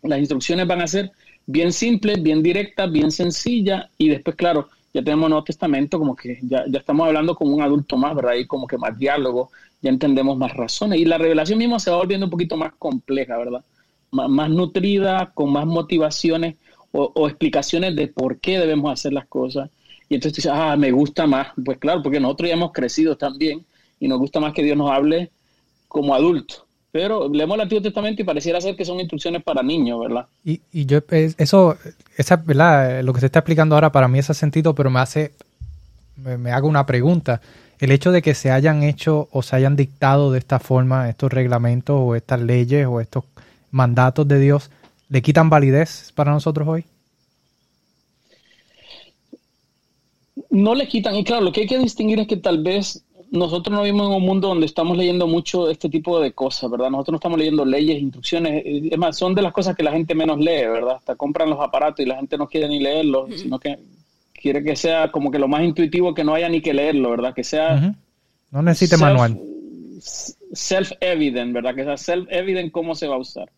[0.04, 1.12] las instrucciones van a ser
[1.46, 6.40] bien simples, bien directas, bien sencillas y después, claro, ya tenemos Nuevo Testamento, como que
[6.42, 8.34] ya, ya estamos hablando como un adulto más, ¿verdad?
[8.36, 9.52] Y como que más diálogo,
[9.82, 13.38] ya entendemos más razones y la revelación misma se va volviendo un poquito más compleja,
[13.38, 13.64] ¿verdad?
[14.12, 16.56] más nutrida, con más motivaciones
[16.92, 19.70] o, o explicaciones de por qué debemos hacer las cosas
[20.10, 21.48] y entonces dices, ah, me gusta más.
[21.64, 23.66] Pues claro, porque nosotros ya hemos crecido también
[24.00, 25.32] y nos gusta más que Dios nos hable
[25.88, 26.64] como adultos.
[26.92, 30.28] Pero leemos el Antiguo Testamento y pareciera ser que son instrucciones para niños, ¿verdad?
[30.46, 31.78] Y, y yo, eso,
[32.16, 33.04] esa, ¿verdad?
[33.04, 35.34] Lo que se está explicando ahora para mí hace sentido, pero me hace,
[36.16, 37.42] me hago una pregunta.
[37.80, 41.34] El hecho de que se hayan hecho o se hayan dictado de esta forma estos
[41.34, 43.26] reglamentos o estas leyes o estos
[43.72, 44.72] mandatos de Dios,
[45.10, 46.86] ¿le quitan validez para nosotros hoy?
[50.56, 53.76] No le quitan, y claro, lo que hay que distinguir es que tal vez nosotros
[53.76, 56.90] no vivimos en un mundo donde estamos leyendo mucho este tipo de cosas, ¿verdad?
[56.90, 59.92] Nosotros no estamos leyendo leyes, instrucciones, eh, es más, son de las cosas que la
[59.92, 60.96] gente menos lee, ¿verdad?
[60.96, 63.78] Hasta compran los aparatos y la gente no quiere ni leerlos, sino que
[64.34, 67.34] quiere que sea como que lo más intuitivo que no haya ni que leerlo, ¿verdad?
[67.34, 67.96] Que sea...
[68.52, 69.38] No necesite manual.
[70.54, 71.76] Self-evident, ¿verdad?
[71.76, 73.50] Que sea self-evident cómo se va a usar.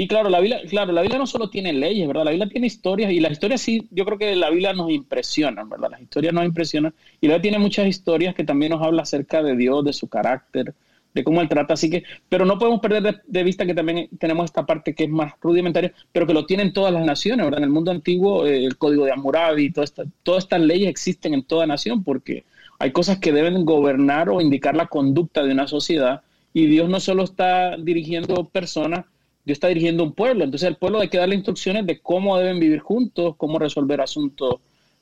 [0.00, 2.24] Y claro, la Biblia, claro, la Biblia no solo tiene leyes, ¿verdad?
[2.24, 5.64] La Biblia tiene historias y las historias sí, yo creo que la Biblia nos impresiona,
[5.64, 5.90] ¿verdad?
[5.90, 9.42] Las historias nos impresionan y la Biblia tiene muchas historias que también nos habla acerca
[9.42, 10.72] de Dios, de su carácter,
[11.14, 14.44] de cómo Él trata, así que, pero no podemos perder de, vista que también tenemos
[14.44, 17.58] esta parte que es más rudimentaria, pero que lo tienen todas las naciones, ¿verdad?
[17.58, 21.34] En el mundo antiguo, eh, el Código de Hammurabi, toda esta, todas estas leyes existen
[21.34, 22.44] en toda nación porque
[22.78, 26.22] hay cosas que deben gobernar o indicar la conducta de una sociedad
[26.54, 29.04] y Dios no solo está dirigiendo personas,
[29.48, 32.60] Dios está dirigiendo un pueblo, entonces el pueblo hay que darle instrucciones de cómo deben
[32.60, 34.56] vivir juntos, cómo resolver asuntos.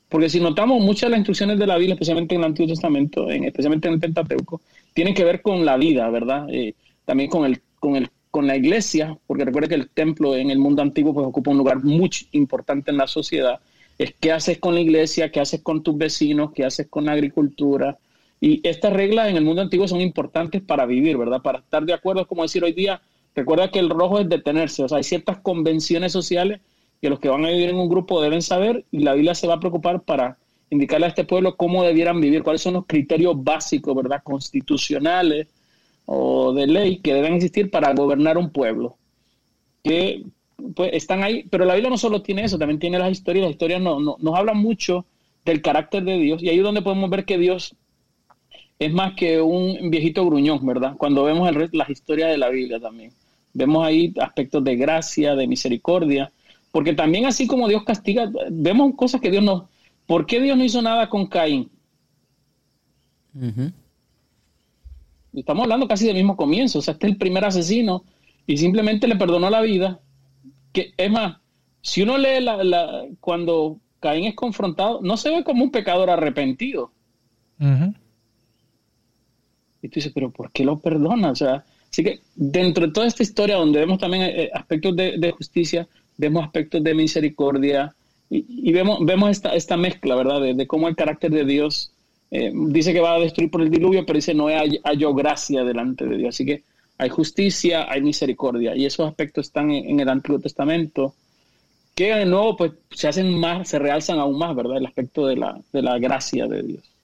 [0.08, 3.28] Porque si notamos, muchas de las instrucciones de la Biblia, especialmente en el Antiguo Testamento,
[3.28, 4.60] en, especialmente en el Pentateuco,
[4.94, 6.46] tienen que ver con la vida, ¿verdad?
[6.48, 10.52] Eh, también con, el, con, el, con la iglesia, porque recuerde que el templo en
[10.52, 13.58] el mundo antiguo pues, ocupa un lugar muy importante en la sociedad.
[13.98, 17.12] Es qué haces con la iglesia, qué haces con tus vecinos, qué haces con la
[17.12, 17.98] agricultura.
[18.40, 21.42] Y estas reglas en el mundo antiguo son importantes para vivir, ¿verdad?
[21.42, 23.02] Para estar de acuerdo, es como decir hoy día,
[23.36, 26.60] Recuerda que el rojo es detenerse, o sea, hay ciertas convenciones sociales
[27.02, 29.46] que los que van a vivir en un grupo deben saber y la Biblia se
[29.46, 30.38] va a preocupar para
[30.70, 34.22] indicarle a este pueblo cómo debieran vivir, cuáles son los criterios básicos, ¿verdad?
[34.24, 35.48] Constitucionales
[36.06, 38.96] o de ley que deben existir para gobernar un pueblo.
[39.84, 40.24] Que
[40.74, 43.52] pues están ahí, pero la Biblia no solo tiene eso, también tiene las historias, las
[43.52, 45.04] historias no, nos hablan mucho
[45.44, 47.76] del carácter de Dios y ahí es donde podemos ver que Dios
[48.78, 50.96] es más que un viejito gruñón, ¿verdad?
[50.96, 53.12] Cuando vemos el, las historias de la Biblia también.
[53.56, 56.30] Vemos ahí aspectos de gracia, de misericordia,
[56.72, 59.70] porque también así como Dios castiga, vemos cosas que Dios no...
[60.06, 61.70] ¿Por qué Dios no hizo nada con Caín?
[65.32, 68.04] Estamos hablando casi del mismo comienzo, o sea, este es el primer asesino
[68.46, 70.00] y simplemente le perdonó la vida.
[70.72, 71.38] Que, es más,
[71.80, 76.92] si uno lee la, cuando Caín es confrontado, no se ve como un pecador arrepentido.
[79.80, 81.30] Y tú dices, pero ¿por qué lo perdona?
[81.30, 81.64] O sea,
[81.96, 86.44] Así que dentro de toda esta historia donde vemos también eh, aspectos de, justicia, vemos
[86.44, 87.94] aspectos de misericordia
[88.28, 90.42] y, vemos, vemos esta, esta mezcla, ¿verdad?
[90.42, 91.92] De, cómo el carácter de Dios
[92.30, 95.64] eh, dice que va a destruir por el diluvio, pero dice no hay, yo gracia
[95.64, 96.34] delante de Dios.
[96.34, 96.64] Así que
[96.98, 101.14] hay justicia, hay misericordia y esos aspectos están en, el Antiguo Testamento
[101.94, 104.76] que de nuevo pues se hacen más, se realzan aún más, ¿verdad?
[104.76, 106.95] El aspecto de la, de la gracia de Dios.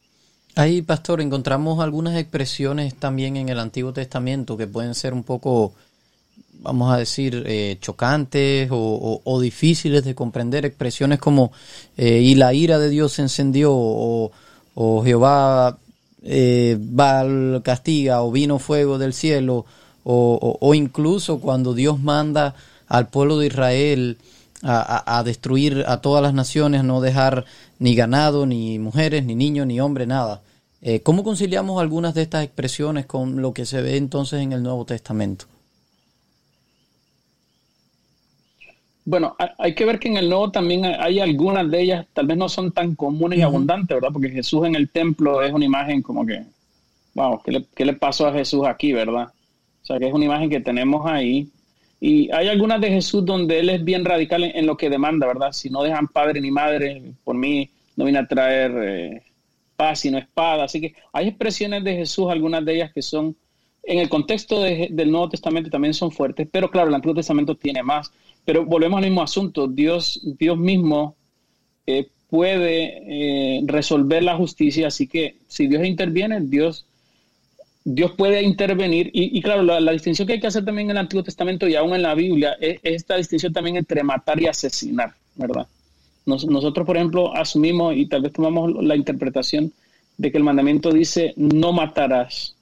[0.55, 5.73] Ahí, pastor, encontramos algunas expresiones también en el Antiguo Testamento que pueden ser un poco,
[6.61, 10.67] vamos a decir, eh, chocantes o, difíciles de comprender.
[10.67, 11.53] Expresiones como,
[11.97, 14.31] eh, y la ira de Dios se encendió, o,
[15.03, 15.79] Jehová
[16.23, 19.65] eh, va al castiga, o vino fuego del cielo,
[20.05, 22.55] o, incluso cuando Dios manda
[22.88, 24.19] al pueblo de Israel
[24.62, 27.47] a, destruir a todas las naciones, no dejar
[27.83, 30.40] ni ganado, ni mujeres, ni niños, ni hombres, nada.
[30.83, 34.62] Eh, ¿Cómo conciliamos algunas de estas expresiones con lo que se ve entonces en el
[34.62, 35.47] Nuevo Testamento?
[39.05, 42.37] Bueno, hay que ver que en el Nuevo también hay algunas de ellas, tal vez
[42.37, 44.11] no son tan comunes y abundantes, ¿verdad?
[44.12, 46.45] Porque Jesús en el templo es una imagen como que,
[47.14, 49.33] wow, ¿qué le, pasó a Jesús aquí, verdad?
[49.83, 51.49] O sea, que es una imagen que tenemos ahí.
[52.05, 55.53] Y hay algunas de Jesús donde él es bien radical en, lo que demanda, ¿verdad?
[55.53, 59.23] Si no dejan padre ni madre, por mí no viene a traer eh,
[59.77, 60.65] paz sino espada.
[60.65, 63.37] Así que hay expresiones de Jesús, algunas de ellas que son,
[63.85, 67.85] en el contexto del Nuevo Testamento también son fuertes, pero claro, el Antiguo Testamento tiene
[67.85, 68.11] más.
[68.45, 71.15] Pero volvemos al mismo asunto, Dios, Dios mismo,
[71.87, 76.85] eh, puede eh, resolver la justicia, así que si Dios interviene, Dios,
[77.85, 79.11] Dios puede intervenir.
[79.12, 81.95] Y, claro, la, distinción que hay que hacer también en el Antiguo Testamento y aún
[81.95, 85.66] en la Biblia es, esta distinción también entre matar y asesinar, ¿verdad?
[86.25, 89.73] nosotros, por ejemplo, asumimos y tal vez tomamos la interpretación
[90.16, 92.55] de que el mandamiento dice no matarás,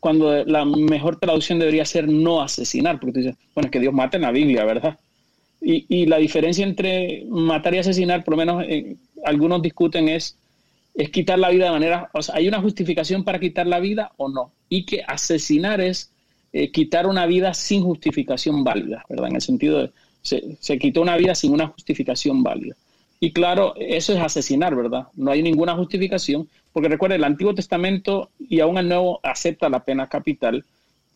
[0.00, 3.94] cuando la mejor traducción debería ser no asesinar, porque tú dices, bueno, es que Dios
[3.94, 4.98] mata en la Biblia, ¿verdad?
[5.62, 10.36] Y, la diferencia entre matar y asesinar, por lo menos eh, algunos discuten, es,
[10.94, 14.12] es quitar la vida de manera, o sea, ¿hay una justificación para quitar la vida
[14.16, 14.52] o no?
[14.68, 16.12] Y que asesinar es
[16.52, 19.28] eh, quitar una vida sin justificación válida, ¿verdad?
[19.28, 19.90] En el sentido de,
[20.22, 22.76] se, se quitó una vida sin una justificación válida.
[23.20, 25.08] Y claro, eso es asesinar, ¿verdad?
[25.14, 29.84] No hay ninguna justificación, porque recuerda, el Antiguo Testamento y aún el Nuevo acepta la
[29.84, 30.64] pena capital,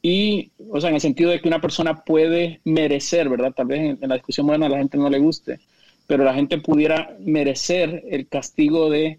[0.03, 3.53] y, o sea, en el sentido de que una persona puede merecer, ¿verdad?
[3.53, 5.59] Tal vez en, la discusión moderna a la gente no le guste,
[6.07, 9.19] pero la gente pudiera merecer el castigo de,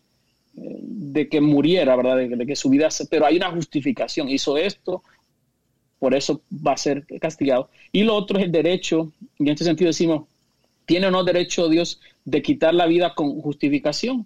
[0.62, 2.18] de que muriera, ¿verdad?
[2.18, 5.04] De, que su vida, pero hay una justificación, hizo esto,
[6.00, 7.70] por eso va a ser castigado.
[7.92, 10.28] Y lo otro es el derecho, y en este sentido decimos,
[10.86, 14.26] ¿tiene o no derecho Dios de quitar la vida con justificación?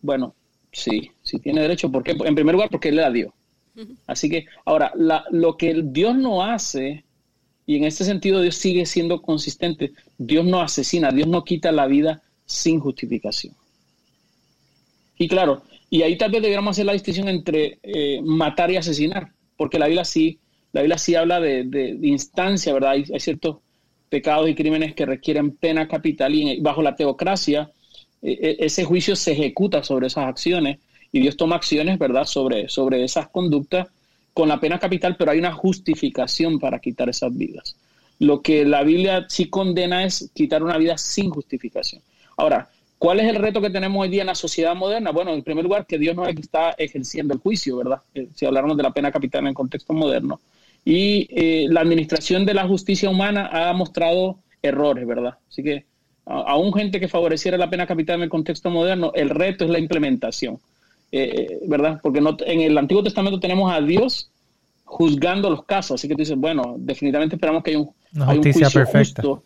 [0.00, 0.34] Bueno,
[0.72, 1.90] sí, sí tiene derecho.
[1.90, 2.12] ¿Por qué?
[2.12, 3.32] En primer lugar, porque Él le da Dios.
[4.06, 7.04] Así que ahora, lo que Dios no hace,
[7.64, 11.86] y en este sentido Dios sigue siendo consistente, Dios no asesina, Dios no quita la
[11.86, 13.54] vida sin justificación.
[15.22, 19.30] Y claro, y ahí tal vez deberíamos hacer la distinción entre eh, matar y asesinar,
[19.56, 20.40] porque la Biblia sí,
[20.72, 22.90] la Biblia sí habla de, instancia, ¿verdad?
[22.90, 23.58] Hay, ciertos
[24.08, 27.70] pecados y crímenes que requieren pena capital y bajo la teocracia
[28.20, 30.80] e, e, ese juicio se ejecuta sobre esas acciones
[31.12, 33.86] y Dios toma acciones, ¿verdad?, sobre, sobre esas conductas
[34.34, 37.76] con la pena capital, pero hay una justificación para quitar esas vidas.
[38.18, 42.02] Lo que la Biblia sí condena es quitar una vida sin justificación.
[42.36, 42.71] Ahora,
[43.02, 45.10] ¿cuál es el reto que tenemos hoy día en la sociedad moderna?
[45.10, 48.00] Bueno, en primer lugar, que Dios no está ejerciendo el juicio, ¿verdad?
[48.14, 50.38] Eh, si hablamos de la pena capital en el contexto moderno.
[50.84, 55.36] Y eh, la administración de la justicia humana ha mostrado errores, ¿verdad?
[55.48, 55.84] Así que
[56.26, 59.80] aún gente que favoreciera la pena capital en el contexto moderno, el reto es la
[59.80, 60.60] implementación.
[61.10, 61.98] Eh, ¿verdad?
[62.04, 64.30] Porque no, en el Antiguo Testamento tenemos a Dios
[64.84, 69.22] juzgando los casos, así que tú dices, bueno, definitivamente esperamos que haya un, juicio perfecta.
[69.22, 69.42] Justo,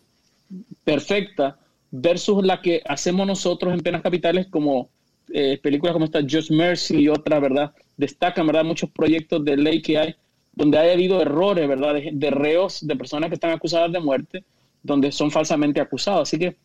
[0.83, 1.57] perfecta,
[1.91, 4.89] versus la que hacemos nosotros en penas capitales como
[5.29, 7.73] eh, películas como esta Just Mercy y otras, ¿verdad?
[7.97, 8.63] Destacan, ¿verdad?
[8.63, 10.15] Muchos proyectos de ley que hay
[10.57, 11.95] donde ha habido errores, ¿verdad?
[12.11, 14.43] De, reos, de personas que están acusadas de muerte,
[14.81, 16.23] donde son falsamente acusados.
[16.23, 16.55] Así que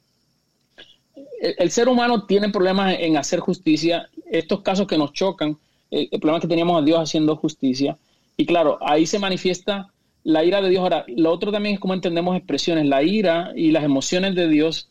[1.58, 4.08] el, ser humano tiene problemas en hacer justicia.
[4.30, 5.58] Estos casos que nos chocan,
[5.90, 7.98] eh, el problema que teníamos a Dios haciendo justicia.
[8.38, 9.92] Y claro, ahí se manifiesta
[10.24, 10.82] la ira de Dios.
[10.82, 12.86] Ahora, lo otro también es cómo entendemos expresiones.
[12.86, 14.88] La ira y las emociones de Dios,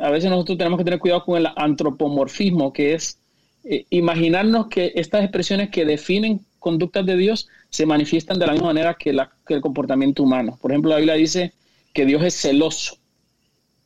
[0.00, 3.18] a veces nosotros tenemos que tener cuidado con el antropomorfismo, que es
[3.64, 8.68] eh, imaginarnos que estas expresiones que definen conductas de Dios se manifiestan de la misma
[8.68, 9.16] manera que,
[9.46, 10.58] que el comportamiento humano.
[10.60, 11.52] Por ejemplo, la Biblia dice
[11.92, 12.98] que Dios es celoso,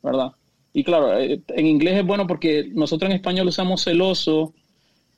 [0.03, 0.33] ¿verdad?
[0.73, 4.55] Y claro, eh, en inglés es bueno porque nosotros en español usamos celoso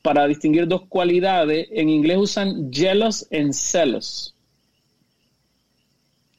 [0.02, 1.68] para distinguir dos cualidades.
[1.70, 4.34] En inglés usan jealous and celos.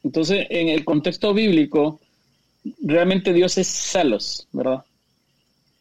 [0.02, 2.00] Entonces, en el contexto bíblico,
[2.82, 4.84] realmente Dios es celos, ¿verdad?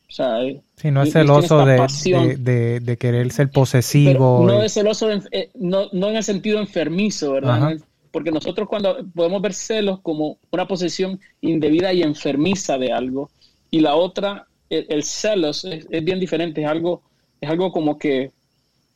[0.10, 0.38] O sea,
[0.76, 4.46] sí, no es celoso de, de, querer ser posesivo.
[4.46, 7.78] no es celoso, eh, no, no, en el sentido enfermizo, ¿verdad?
[8.14, 13.32] porque nosotros cuando podemos ver celos como una posesión indebida y enfermiza de algo,
[13.72, 17.02] y la otra, el, celos es, bien diferente, es algo,
[17.42, 18.30] es algo como que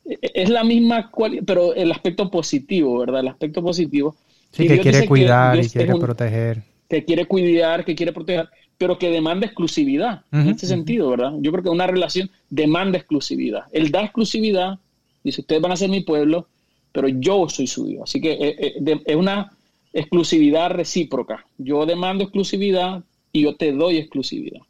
[0.04, 1.10] e, es la misma,
[1.44, 3.22] pero el aspecto positivo, ¿verdad?
[3.22, 4.14] El aspecto positivo.
[4.52, 6.62] Sí, que quiere cuidar y quiere proteger.
[6.88, 8.48] Que quiere cuidar, que quiere proteger,
[8.78, 11.32] pero que demanda exclusividad, en este sentido, ¿verdad?
[11.40, 13.64] Yo creo que una relación demanda exclusividad.
[13.72, 14.78] Él da exclusividad,
[15.24, 16.46] dice, ustedes van a ser mi pueblo,
[16.92, 18.04] pero yo soy suyo.
[18.04, 19.52] Así que eh, eh, es una
[19.92, 21.44] exclusividad recíproca.
[21.58, 24.60] Yo demando exclusividad y yo te doy exclusividad.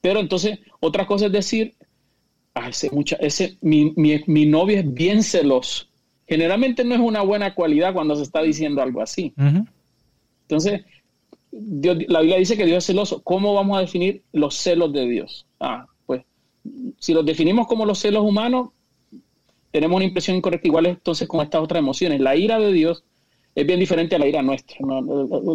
[0.00, 1.74] Pero entonces, otra cosa es decir,
[2.54, 5.86] ah, ese, mucha, ese, mi, mi, novio es bien celoso.
[6.26, 9.32] Generalmente no es una buena cualidad cuando se está diciendo algo así.
[10.42, 10.82] Entonces,
[11.52, 13.22] la Biblia dice que Dios es celoso.
[13.22, 15.46] ¿Cómo vamos a definir los celos de Dios?
[15.58, 16.22] Ah, pues,
[16.98, 18.70] si los definimos como los celos humanos,
[19.70, 22.20] tenemos una impresión incorrecta igual entonces con estas otras emociones.
[22.20, 23.04] La ira de Dios
[23.54, 24.76] es bien diferente a la ira nuestra.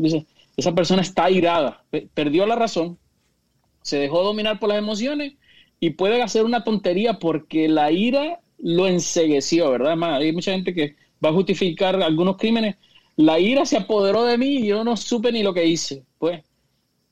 [0.02, 0.26] Dice,
[0.58, 2.98] esa persona está irada, perdió la razón,
[3.82, 5.34] se dejó dominar por las emociones
[5.80, 10.02] y puede hacer una tontería porque la ira lo ensegueció, ¿verdad?
[10.16, 12.78] hay mucha gente que va a justificar algunos crímenes.
[13.18, 16.04] La ira se apoderó de mí y yo no supe ni lo que hice.
[16.18, 16.44] Pues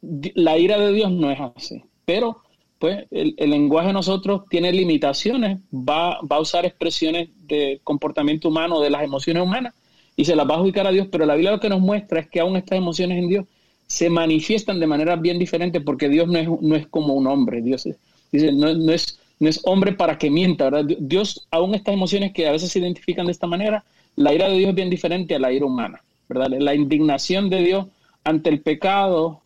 [0.02, 1.84] la ira de Dios no es así.
[2.06, 2.42] Pero
[2.80, 8.82] pues el, lenguaje de nosotros tiene limitaciones, va, va a usar expresiones de comportamiento humano,
[8.82, 9.74] de las emociones humanas,
[10.18, 12.20] y se las va a adjudicar a Dios, pero la Biblia lo que nos muestra
[12.20, 13.46] es que aún estas emociones en Dios
[13.88, 17.62] se manifiestan de manera bien diferente porque Dios no es, no es como un hombre,
[17.62, 17.88] Dios
[18.32, 20.96] dice, no, no, es, no es hombre para que mienta, ¿verdad?
[21.00, 23.84] Dios, aún estas emociones que a veces se identifican de esta manera,
[24.16, 26.48] la ira de Dios es bien diferente a la ira humana, ¿verdad?
[26.60, 27.88] La indignación de Dios
[28.24, 29.42] ante el pecado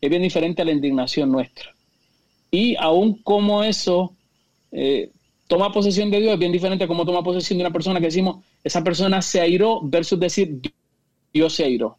[0.00, 1.74] es bien diferente a la indignación nuestra.
[2.50, 4.12] Y aún como eso
[4.70, 5.10] eh,
[5.46, 8.06] toma posesión de Dios es bien diferente a cómo toma posesión de una persona que
[8.06, 10.60] decimos, esa persona se airó versus decir,
[11.32, 11.96] Dios se airó.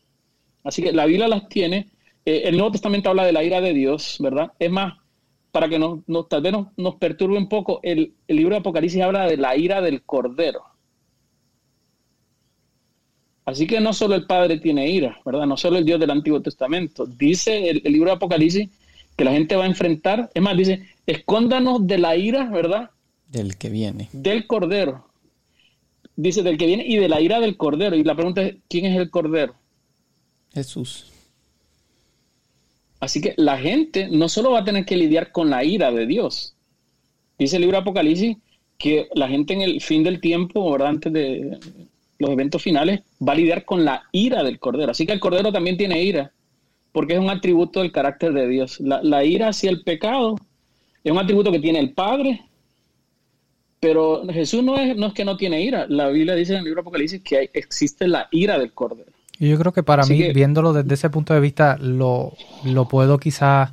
[0.64, 1.88] Así que la Biblia las tiene.
[2.26, 4.52] Eh, el Nuevo Testamento habla de la ira de Dios, ¿verdad?
[4.58, 4.96] Es más,
[5.56, 9.38] para que nos, tal vez nos, perturbe un poco, el, libro de Apocalipsis habla de
[9.38, 10.64] la ira del Cordero.
[13.46, 15.46] Así que no solo el Padre tiene ira, ¿verdad?
[15.46, 17.06] No solo el Dios del Antiguo Testamento.
[17.06, 18.68] Dice el, el libro de Apocalipsis
[19.16, 20.30] que la gente va a enfrentar.
[20.34, 22.90] Es más, dice, escóndanos de la ira, ¿verdad?
[23.30, 24.10] Del que viene.
[24.12, 25.08] Del Cordero.
[26.18, 27.96] Dice del que viene y de la ira del Cordero.
[27.96, 29.56] Y la pregunta es, ¿quién es el Cordero?
[30.54, 31.14] Jesús.
[33.06, 36.08] Así que la gente no solo va a tener que lidiar con la ira de
[36.08, 36.56] Dios.
[37.38, 38.38] Dice el libro Apocalipsis
[38.80, 40.88] que la gente en el fin del tiempo, ¿verdad?
[40.88, 41.60] antes de
[42.18, 44.90] los eventos finales, va a lidiar con la ira del Cordero.
[44.90, 46.32] Así que el Cordero también tiene ira
[46.92, 48.80] porque es un atributo del carácter de Dios.
[48.80, 50.36] La, ira hacia el pecado
[51.04, 52.42] es un atributo que tiene el Padre,
[53.80, 55.86] pero Jesús no es, no es que no tiene ira.
[55.90, 59.15] La Biblia dice en el libro Apocalipsis que existe la ira del Cordero.
[59.40, 63.72] Yo creo que para mí, viéndolo desde ese punto de vista, lo, lo puedo quizás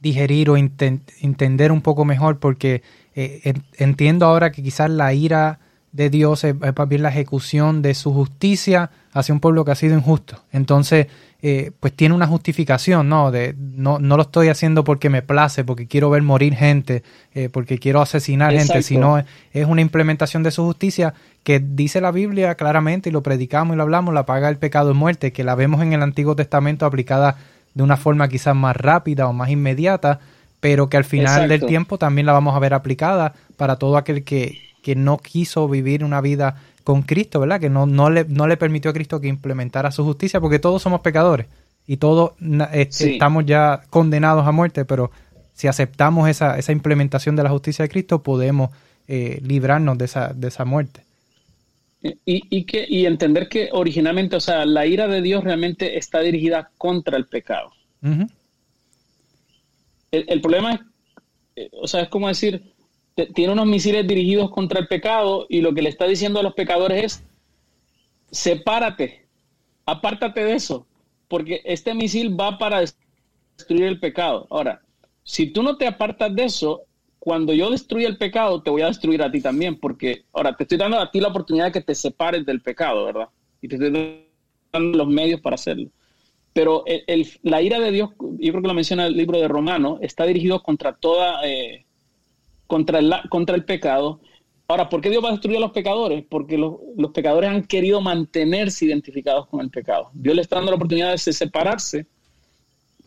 [0.00, 2.82] digerir o entender un poco mejor, porque
[3.14, 5.60] eh, entiendo ahora que quizás la ira
[5.92, 9.74] de Dios es, es bien la ejecución de su justicia hacia un pueblo que ha
[9.74, 10.40] sido injusto.
[10.52, 11.06] Entonces,
[11.42, 13.30] eh, pues tiene una justificación, ¿no?
[13.30, 17.02] De, no, no lo estoy haciendo porque me place, porque quiero ver morir gente,
[17.34, 19.18] eh, porque quiero asesinar gente, sino
[19.52, 23.76] es una implementación de su justicia que dice la Biblia claramente y lo predicamos y
[23.76, 26.86] lo hablamos, la paga el pecado de muerte, que la vemos en el Antiguo Testamento
[26.86, 27.36] aplicada
[27.74, 30.20] de una forma quizás más rápida o más inmediata,
[30.60, 34.22] pero que al final del tiempo también la vamos a ver aplicada para todo aquel
[34.22, 37.60] que, que no quiso vivir una vida con Cristo, ¿verdad?
[37.60, 40.82] Que no, no, le, no le permitió a Cristo que implementara su justicia, porque todos
[40.82, 41.46] somos pecadores
[41.86, 42.32] y todos
[42.72, 45.10] este, estamos ya condenados a muerte, pero
[45.54, 48.70] si aceptamos esa, esa implementación de la justicia de Cristo, podemos
[49.08, 51.04] eh, librarnos de esa, de esa muerte.
[52.02, 56.20] Y, y, que, y entender que originalmente, o sea, la ira de Dios realmente está
[56.20, 57.70] dirigida contra el pecado.
[58.02, 58.28] el,
[60.10, 60.80] el, problema es,
[61.54, 62.71] eh, o sea, es como decir,
[63.34, 66.54] tiene unos misiles dirigidos contra el pecado y lo que le está diciendo a los
[66.54, 67.24] pecadores es,
[68.30, 69.26] sepárate,
[69.84, 70.86] apártate de eso,
[71.28, 74.46] porque este misil va para destruir el pecado.
[74.50, 74.82] Ahora,
[75.22, 76.82] si tú no te apartas de eso,
[77.18, 80.64] cuando yo destruya el pecado, te voy a destruir a ti también, porque ahora te
[80.64, 83.28] estoy dando a ti la oportunidad de que te separes del pecado, ¿verdad?
[83.60, 84.26] Y te estoy
[84.72, 85.88] dando los medios para hacerlo.
[86.52, 86.84] Pero
[87.42, 90.62] la ira de Dios, yo creo que lo menciona el libro de Romano, está dirigido
[90.62, 91.46] contra toda...
[91.46, 91.84] Eh,
[92.72, 94.18] contra el, contra el pecado.
[94.66, 96.24] Ahora, ¿por qué Dios va a destruir a los pecadores?
[96.26, 96.78] Porque los,
[97.12, 100.08] pecadores han querido mantenerse identificados con el pecado.
[100.14, 102.06] Dios les está dando la oportunidad de separarse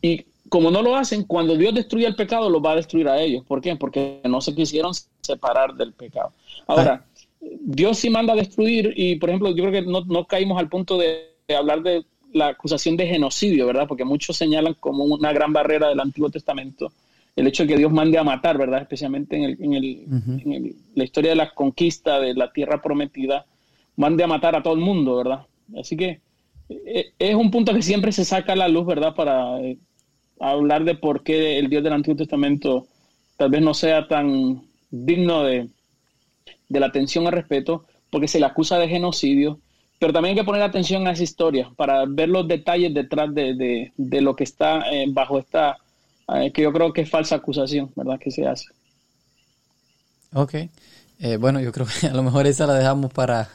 [0.04, 3.20] y como no lo hacen, cuando Dios destruye el pecado, los va a destruir a
[3.20, 3.44] ellos.
[3.44, 3.76] ¿Por qué?
[3.76, 6.32] Porque no se quisieron separar del pecado.
[6.68, 7.04] Ahora,
[7.42, 10.70] Dios sí manda a destruir y, por ejemplo, yo creo que no, no caímos al
[10.70, 13.88] punto de, hablar de la acusación de genocidio, ¿verdad?
[13.88, 16.92] Porque muchos señalan como una gran barrera del Antiguo Testamento
[17.36, 18.82] el hecho de que Dios mande a matar, ¿verdad?
[18.82, 23.46] Especialmente en, la historia de la conquista de la tierra prometida,
[23.98, 25.46] mande a matar a todo el mundo, ¿verdad?
[25.78, 26.22] Así que
[26.70, 29.16] eh, es un punto que siempre se saca a la luz, ¿verdad?
[29.16, 29.78] Para eh,
[30.40, 32.88] hablar de por qué el Dios del Antiguo Testamento
[33.38, 35.68] tal vez no sea tan digno de,
[36.70, 39.60] la atención al respeto, porque se le acusa de genocidio,
[40.00, 43.92] pero también hay que poner atención a esa historia para ver los detalles detrás de,
[43.98, 45.78] lo que está eh, bajo esta
[46.54, 48.20] que yo creo que es falsa acusación, ¿verdad?
[48.20, 48.68] Que se hace.
[50.34, 50.56] Ok.
[51.20, 53.50] Eh, bueno, yo creo que a lo mejor esa la dejamos para,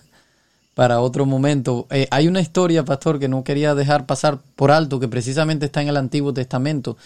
[0.74, 1.86] para otro momento.
[1.90, 5.82] Eh, hay una historia, pastor, que no quería dejar pasar por alto, que precisamente está
[5.82, 6.96] en el Antiguo Testamento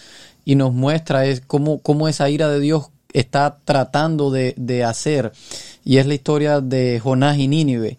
[0.45, 5.31] y nos muestra es cómo, cómo esa ira de Dios está tratando de, de hacer.
[5.83, 7.97] Y es la historia de Jonás y Nínive.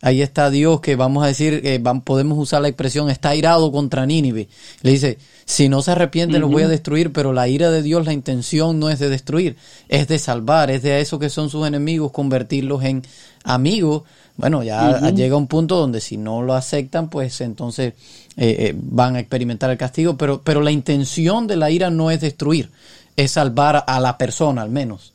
[0.00, 4.06] Ahí está Dios que vamos a decir, eh, podemos usar la expresión, está irado contra
[4.06, 4.48] Nínive.
[4.82, 8.06] Le dice, si no se arrepiente, los voy a destruir, pero la ira de Dios,
[8.06, 9.56] la intención no es de destruir,
[9.88, 13.02] es de salvar, es de eso que son sus enemigos, convertirlos en
[13.42, 14.04] amigos.
[14.36, 17.94] Bueno, ya llega un punto donde si no lo aceptan, pues entonces
[18.36, 22.12] eh, eh, van a experimentar el castigo, pero, pero la intención de la ira no
[22.12, 22.70] es destruir,
[23.16, 25.12] es salvar a la persona al menos.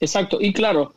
[0.00, 0.94] Exacto, y claro,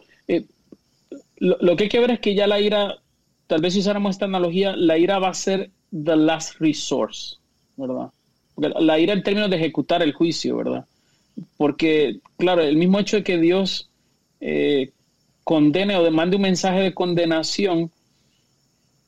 [1.42, 3.00] lo, que hay que ver es que ya la ira,
[3.48, 7.38] tal vez si usáramos esta analogía, la ira va a ser the last resource,
[7.76, 8.12] ¿verdad?
[8.80, 10.86] La ira en términos de ejecutar el juicio, ¿verdad?
[11.58, 13.90] Porque, claro, el mismo hecho de que Dios
[14.40, 14.92] eh,
[15.44, 17.90] condene o mande un mensaje de condenación,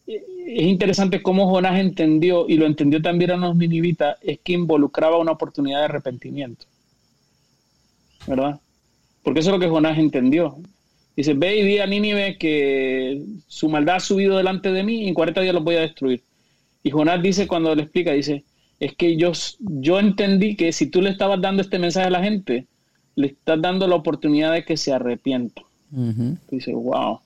[0.08, 4.54] eh, es interesante cómo Jonás entendió, y lo entendió también a los ninivitas, es que
[4.54, 6.66] involucraba una oportunidad de arrepentimiento.
[8.26, 8.60] ¿Verdad?
[9.22, 10.58] Porque eso es lo que Jonás entendió.
[11.16, 15.08] Dice, ve y di a Nínive que su maldad ha subido delante de mí y
[15.08, 16.22] en 40 días los voy a destruir.
[16.82, 18.44] Y Jonás dice cuando le explica, dice,
[18.80, 22.24] es que yo, yo entendí que si tú le estabas dando este mensaje a la
[22.24, 22.66] gente,
[23.16, 25.62] le estás dando la oportunidad de que se arrepienta.
[26.50, 27.20] Dice, wow.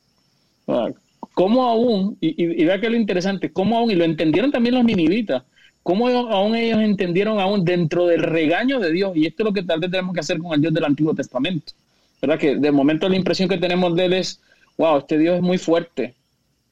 [1.34, 4.84] ¿Cómo aún, y, y, vea que lo interesante, cómo aún, y lo entendieron también los
[4.84, 5.44] ninivitas,
[5.82, 9.64] cómo aún ellos entendieron aún dentro del regaño de Dios, y esto es lo que
[9.64, 11.74] tal vez tenemos que hacer con el Dios del Antiguo Testamento,
[12.22, 12.39] ¿verdad?
[12.39, 14.41] Que de momento la impresión que tenemos de él es,
[14.78, 16.15] wow, este Dios es muy fuerte,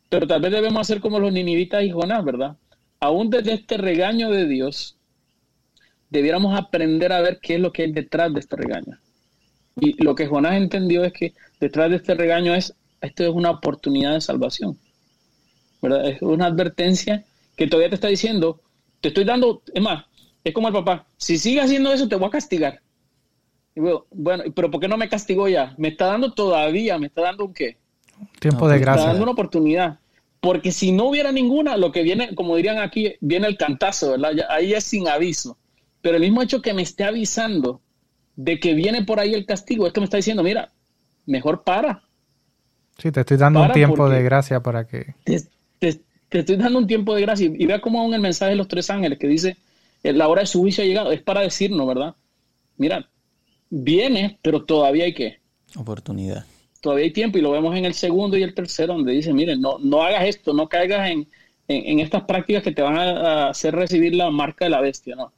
[0.09, 2.55] pero tal vez debemos hacer como los ninivitas y Jonás, ¿verdad?
[2.99, 4.95] Aún desde este regaño de Dios,
[6.09, 8.97] debiéramos aprender a ver qué es lo que hay detrás de este regaño.
[9.79, 13.51] Y lo que Jonás entendió es que detrás de este regaño es, esto es una
[13.51, 14.77] oportunidad de salvación.
[15.81, 16.07] ¿verdad?
[16.07, 17.25] Es una advertencia
[17.55, 18.61] que todavía te está diciendo,
[19.01, 20.05] te estoy dando, es más,
[20.43, 22.81] es como el papá, si sigue haciendo eso te voy a castigar.
[23.75, 25.75] Y bueno, bueno, pero ¿por qué no me castigó ya?
[25.77, 27.77] Me está dando todavía, me está dando un qué?
[28.39, 28.93] Tiempo de gracia.
[28.93, 29.99] Me está dando una oportunidad.
[30.39, 34.45] Porque si no hubiera ninguna, lo que viene, como dirían aquí, viene el cantazo, ¿verdad?
[34.49, 35.57] ahí es sin aviso.
[36.01, 37.81] Pero el mismo hecho que me esté avisando
[38.35, 40.71] de que viene por ahí el castigo, esto me está diciendo, mira,
[41.25, 42.03] mejor para.
[42.97, 45.15] Sí, te estoy dando un tiempo de gracia para que...
[45.79, 45.99] Te,
[46.29, 47.51] estoy dando un tiempo de gracia.
[47.51, 49.57] Y vea cómo aún el mensaje de los tres ángeles que dice,
[50.03, 52.15] la hora de su juicio ha llegado, es para decirnos, ¿verdad?
[52.77, 53.09] Mira,
[53.69, 55.39] viene, pero todavía hay que...
[55.75, 56.45] Oportunidad.
[56.81, 59.59] Todavía hay tiempo y lo vemos en el segundo y el tercero donde dice, miren,
[59.61, 61.27] no, no hagas esto, no caigas en,
[61.67, 65.31] en, estas prácticas que te van a hacer recibir la marca de la bestia, ¿no?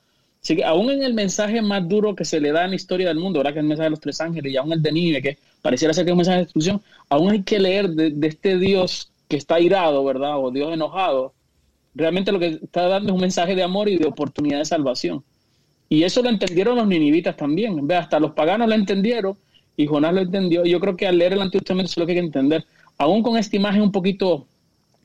[0.47, 3.07] Así que aún en el mensaje más duro que se le da en la historia
[3.07, 4.91] del mundo, ahora que es el mensaje de los tres ángeles, y aún el de
[4.91, 8.27] Nínive, que pareciera ser que es un mensaje de destrucción, aún hay que leer de,
[8.27, 10.37] este Dios que está irado, ¿verdad?
[10.37, 11.33] O Dios enojado.
[11.95, 15.23] Realmente lo que está dando es un mensaje de amor y de oportunidad de salvación.
[15.89, 17.89] Y eso lo entendieron los ninivitas también.
[17.91, 19.37] Hasta los paganos lo entendieron
[19.75, 20.65] y Jonás lo entendió.
[20.65, 22.65] Y yo creo que al leer el Antiguo Testamento es lo que hay que entender.
[22.97, 24.47] Aún con esta imagen un poquito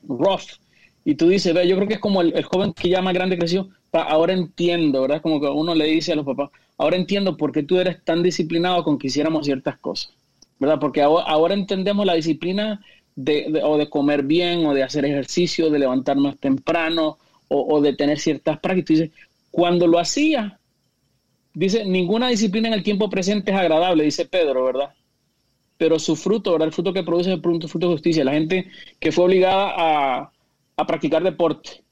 [0.07, 0.59] rough,
[1.05, 3.13] y tú dices, ve, yo creo que es como el, el joven que ya más
[3.13, 5.21] grande creció, ahora entiendo, ¿verdad?
[5.21, 8.23] Como que uno le dice a los papás, ahora entiendo por qué tú eres tan
[8.23, 10.13] disciplinado con que hiciéramos ciertas cosas,
[10.59, 10.79] ¿verdad?
[10.79, 12.81] Porque ahora, entendemos la disciplina
[13.15, 17.17] de, o de comer bien, o de hacer ejercicio, de levantarnos temprano,
[17.49, 18.97] o, de tener ciertas prácticas.
[18.97, 19.11] Dice,
[19.51, 20.57] cuando lo hacía,
[21.53, 24.93] dice, ninguna disciplina en el tiempo presente es agradable, dice Pedro, ¿verdad?
[25.77, 26.67] Pero su fruto, ¿verdad?
[26.67, 28.23] El fruto que produce es el fruto de justicia.
[28.23, 30.31] La gente que fue obligada a,
[30.77, 31.83] a practicar deporte,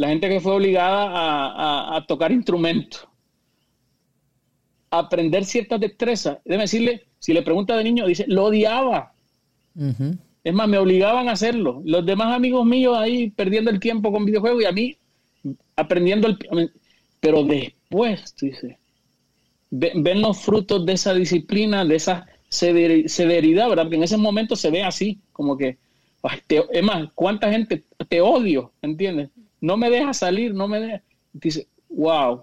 [0.00, 3.06] la gente que fue obligada a, tocar instrumentos,
[4.90, 6.38] a aprender ciertas destrezas.
[6.44, 9.12] Déjeme decirle, si le pregunta de niño, dice, lo odiaba.
[10.42, 11.82] Es más, me obligaban a hacerlo.
[11.84, 14.96] Los demás amigos míos ahí perdiendo el tiempo con videojuegos y a mí
[15.76, 16.72] aprendiendo el...
[17.20, 18.78] Pero después, dice,
[19.70, 23.84] ven los frutos de esa disciplina, de esa severidad, ¿verdad?
[23.84, 25.78] Porque en ese momento se ve así, como que,
[26.48, 28.72] es más, ¿cuánta gente te odio?
[28.82, 29.30] ¿Entiendes?
[29.60, 31.02] no me deja salir, no me deja.
[31.32, 32.42] Dice, wow,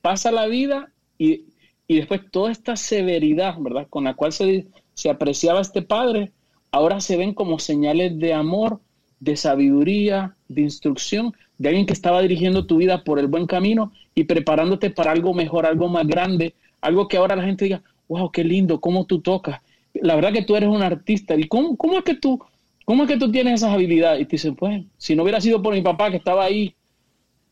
[0.00, 1.44] pasa la vida y,
[1.88, 3.86] después toda esta severidad, ¿verdad?
[3.88, 6.32] Con la cual se, se apreciaba este padre,
[6.70, 8.80] ahora se ven como señales de amor,
[9.20, 13.92] de sabiduría, de instrucción, de alguien que estaba dirigiendo tu vida por el buen camino
[14.14, 18.30] y preparándote para algo mejor, algo más grande, algo que ahora la gente diga, wow,
[18.30, 19.60] qué lindo, cómo tú tocas.
[19.94, 21.34] La verdad que tú eres un artista.
[21.34, 22.40] ¿Y cómo, cómo es que tú
[22.88, 24.22] ¿Cómo es que tú tienes esas habilidades?
[24.22, 26.74] Y te dicen, pues, si no hubiera sido por mi papá que estaba ahí,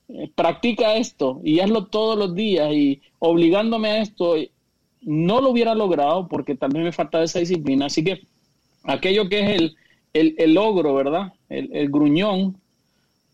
[0.08, 4.36] eh, practica esto y hazlo todos los días y obligándome a esto,
[5.02, 7.84] no lo hubiera logrado porque también me falta esa disciplina.
[7.84, 8.22] Así que
[8.84, 9.60] aquello que es
[10.14, 11.34] el, el, logro, ¿verdad?
[11.50, 12.56] El, gruñón,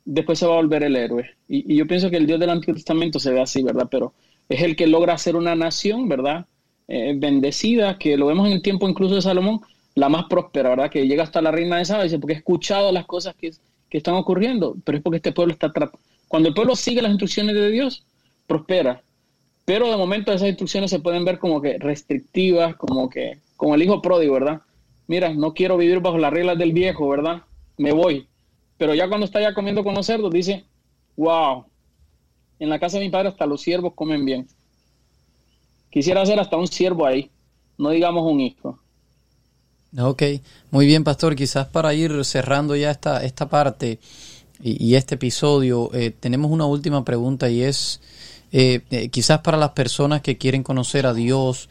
[0.04, 1.30] después se va a volver el héroe.
[1.46, 3.86] Y, yo pienso que el Dios del Antiguo Testamento se ve así, ¿verdad?
[3.88, 4.12] Pero
[4.48, 6.46] es el que logra ser una nación, ¿verdad?
[6.88, 9.60] Eh, bendecida, que lo vemos en el tiempo incluso de Salomón,
[9.94, 10.90] la más próspera, ¿verdad?
[10.90, 13.52] Que llega hasta la reina de Saba dice, porque he escuchado las cosas que,
[13.90, 15.98] están ocurriendo, pero es porque este pueblo está tratando.
[16.26, 18.04] Cuando el pueblo sigue las instrucciones de Dios,
[18.46, 19.02] prospera.
[19.66, 23.82] Pero de momento esas instrucciones se pueden ver como que restrictivas, como que, como el
[23.82, 24.62] hijo pródigo, ¿verdad?
[25.06, 27.42] Mira, no quiero vivir bajo las reglas del viejo, ¿verdad?
[27.76, 28.28] Me voy.
[28.78, 30.64] Pero ya cuando está ya comiendo con los cerdos, dice,
[31.16, 31.66] wow,
[32.62, 34.46] en la casa de mi padre hasta los siervos comen bien.
[35.90, 37.28] quisiera ser hasta un siervo ahí,
[37.76, 38.78] no digamos un hijo.
[39.98, 40.22] Ok,
[40.70, 41.34] muy bien, pastor.
[41.34, 43.98] Quizás para ir cerrando ya esta, esta parte
[44.62, 48.00] y, este episodio, eh, tenemos una última pregunta y es,
[48.52, 51.68] eh, eh, quizás para las personas que quieren conocer a Dios,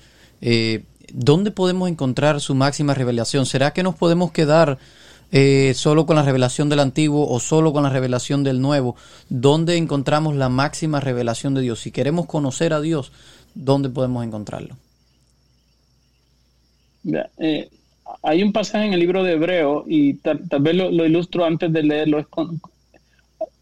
[1.13, 3.45] ¿dónde podemos encontrar su máxima revelación?
[3.45, 4.77] ¿Será que nos podemos quedar
[5.75, 8.95] solo con la revelación del Antiguo o solo con la revelación del Nuevo?
[9.29, 11.79] ¿Dónde encontramos la máxima revelación de Dios?
[11.79, 13.11] Si queremos conocer a Dios,
[13.53, 14.75] ¿dónde podemos encontrarlo?
[18.23, 21.83] hay un pasaje en el libro de Hebreo y tal, vez lo, ilustro antes de
[21.83, 22.27] leerlo.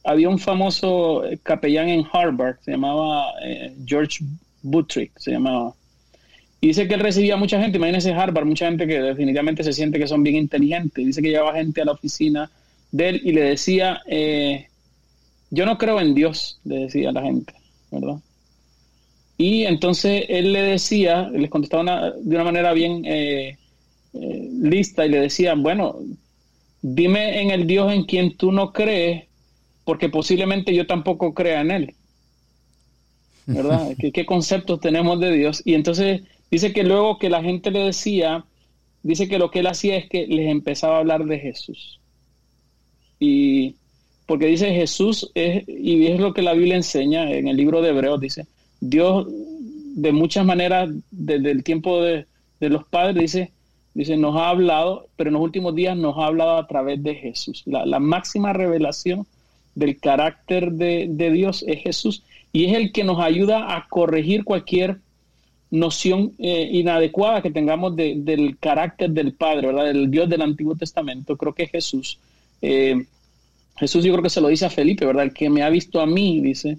[0.03, 4.23] había un famoso capellán en Harvard, se llamaba eh, George
[4.61, 5.73] Buttrick, se llamaba.
[6.61, 9.97] Y dice que él recibía mucha gente, imagínense Harvard, mucha gente que definitivamente se siente
[9.97, 11.05] que son bien inteligentes.
[11.05, 12.51] Dice que llevaba gente a la oficina
[12.91, 14.67] de él y le decía, eh,
[15.51, 17.53] yo no creo en Dios, le decía a la gente,
[17.91, 18.17] ¿verdad?
[19.37, 23.57] Y entonces él le decía, les contestaba de una manera bien eh,
[24.13, 25.95] eh, lista y le decían, bueno,
[26.81, 29.23] dime en el Dios en quien tú no crees,
[29.85, 31.95] porque posiblemente yo tampoco crea en él.
[33.45, 33.93] ¿Verdad?
[34.13, 35.61] ¿Qué, conceptos tenemos de Dios?
[35.63, 36.21] Y entonces
[36.51, 38.45] dice que luego que la gente le decía,
[39.03, 41.99] dice que lo que él hacía es que les empezaba a hablar de Jesús.
[43.19, 43.75] Y
[44.25, 47.89] porque dice Jesús es, y es lo que la Biblia enseña en el libro de
[47.89, 48.45] Hebreos, dice,
[48.79, 52.25] Dios de muchas maneras, desde el tiempo de,
[52.59, 53.51] de los padres, dice,
[53.93, 57.15] Dice, nos ha hablado, pero en los últimos días nos ha hablado a través de
[57.15, 57.63] Jesús.
[57.65, 59.25] La, máxima revelación
[59.75, 62.23] del carácter de, Dios es Jesús
[62.53, 64.99] y es el que nos ayuda a corregir cualquier
[65.71, 69.85] noción eh, inadecuada que tengamos del carácter del Padre, ¿verdad?
[69.85, 71.37] Del Dios del Antiguo Testamento.
[71.37, 72.19] Creo que Jesús.
[72.61, 73.05] Eh,
[73.77, 75.23] Jesús yo creo que se lo dice a Felipe, ¿verdad?
[75.23, 76.77] El que me ha visto a mí, dice,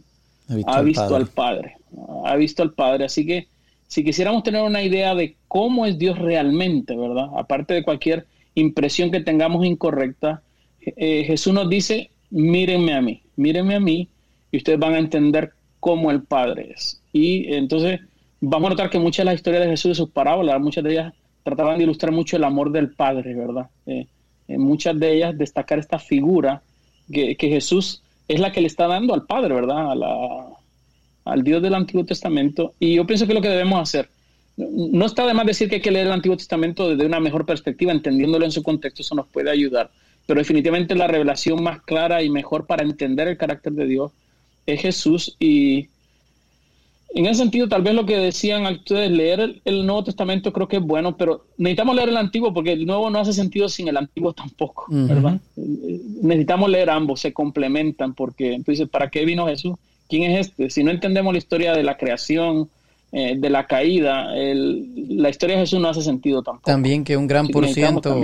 [0.66, 1.76] ha visto, al Padre.
[2.24, 3.04] Ha visto al Padre.
[3.04, 3.46] Así que
[3.86, 7.28] si quisiéramos tener una idea de cómo es Dios realmente, ¿verdad?
[7.36, 10.42] Aparte de cualquier impresión que tengamos incorrecta,
[10.84, 14.08] eh, Jesús nos dice, mírenme a mí, mírenme a mí,
[14.52, 17.00] y ustedes van a entender cómo el Padre es.
[17.12, 18.00] Y entonces
[18.40, 20.92] vamos a notar que muchas de las historias de Jesús, de sus parábolas, muchas de
[20.92, 23.68] ellas trataban de ilustrar mucho el amor del Padre, ¿verdad?
[23.86, 24.06] Eh,
[24.48, 26.62] en muchas de ellas destacar esta figura
[27.10, 29.92] que, Jesús es la que le está dando al Padre, ¿verdad?
[29.92, 30.46] A la,
[31.24, 32.74] al Dios del Antiguo Testamento.
[32.78, 34.08] Y yo pienso que lo que debemos hacer.
[34.56, 37.46] No está de más decir que hay que leer el Antiguo Testamento desde una mejor
[37.46, 39.90] perspectiva, entendiéndolo en su contexto, eso nos puede ayudar.
[40.26, 44.12] Pero definitivamente la revelación más clara y mejor para entender el carácter de Dios
[44.66, 45.36] es Jesús.
[45.40, 45.88] Y
[47.12, 50.76] en ese sentido, tal vez lo que decían ustedes, leer el, Nuevo Testamento creo que
[50.76, 53.96] es bueno, pero necesitamos leer el Antiguo porque el Nuevo no hace sentido sin el
[53.96, 55.40] Antiguo tampoco, ¿verdad?
[55.56, 59.74] Necesitamos leer ambos, se complementan, porque entonces, ¿para qué vino Jesús?
[60.08, 60.70] ¿Quién es este?
[60.70, 62.68] Si no entendemos la historia de la creación,
[63.12, 66.70] eh, de la caída, la historia de Jesús no hace sentido tampoco.
[66.70, 68.20] También que un gran por ciento,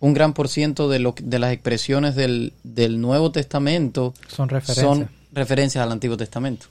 [0.00, 2.52] un gran por ciento de, lo, de las expresiones del,
[3.00, 5.08] Nuevo Testamento son referencias.
[5.32, 6.66] referencias al Antiguo Testamento.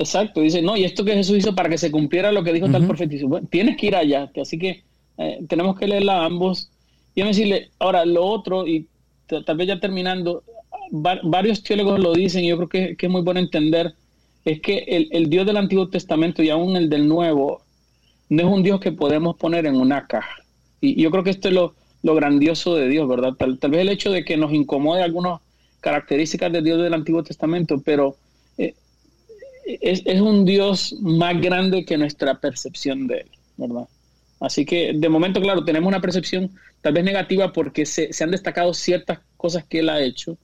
[0.00, 2.70] Exacto, dice, no, y esto que Jesús hizo para que se cumpliera lo que dijo
[2.70, 4.82] tal profeta, bueno, tienes que ir allá, así que
[5.18, 6.70] eh, tenemos que leerla ambos.
[7.14, 8.86] Y decirle, ahora, lo otro, y
[9.26, 10.42] tal vez ya terminando,
[10.90, 13.94] varios teólogos lo dicen y yo creo que, es muy bueno entender,
[14.46, 17.60] es que el, Dios del Antiguo Testamento y aún el del Nuevo
[18.30, 20.44] no es un Dios que podemos poner en una caja.
[20.80, 23.34] Y, yo creo que esto es lo, grandioso de Dios, ¿verdad?
[23.34, 25.42] Tal, vez el hecho de que nos incomode algunas
[25.80, 28.16] características de Dios del Antiguo Testamento, pero
[29.80, 33.88] eh, es, un Dios más grande que nuestra percepción de Él, ¿verdad?
[34.40, 36.50] Así que de momento, claro, tenemos una percepción
[36.80, 40.38] tal vez negativa porque se, se han destacado ciertas cosas que Él ha hecho,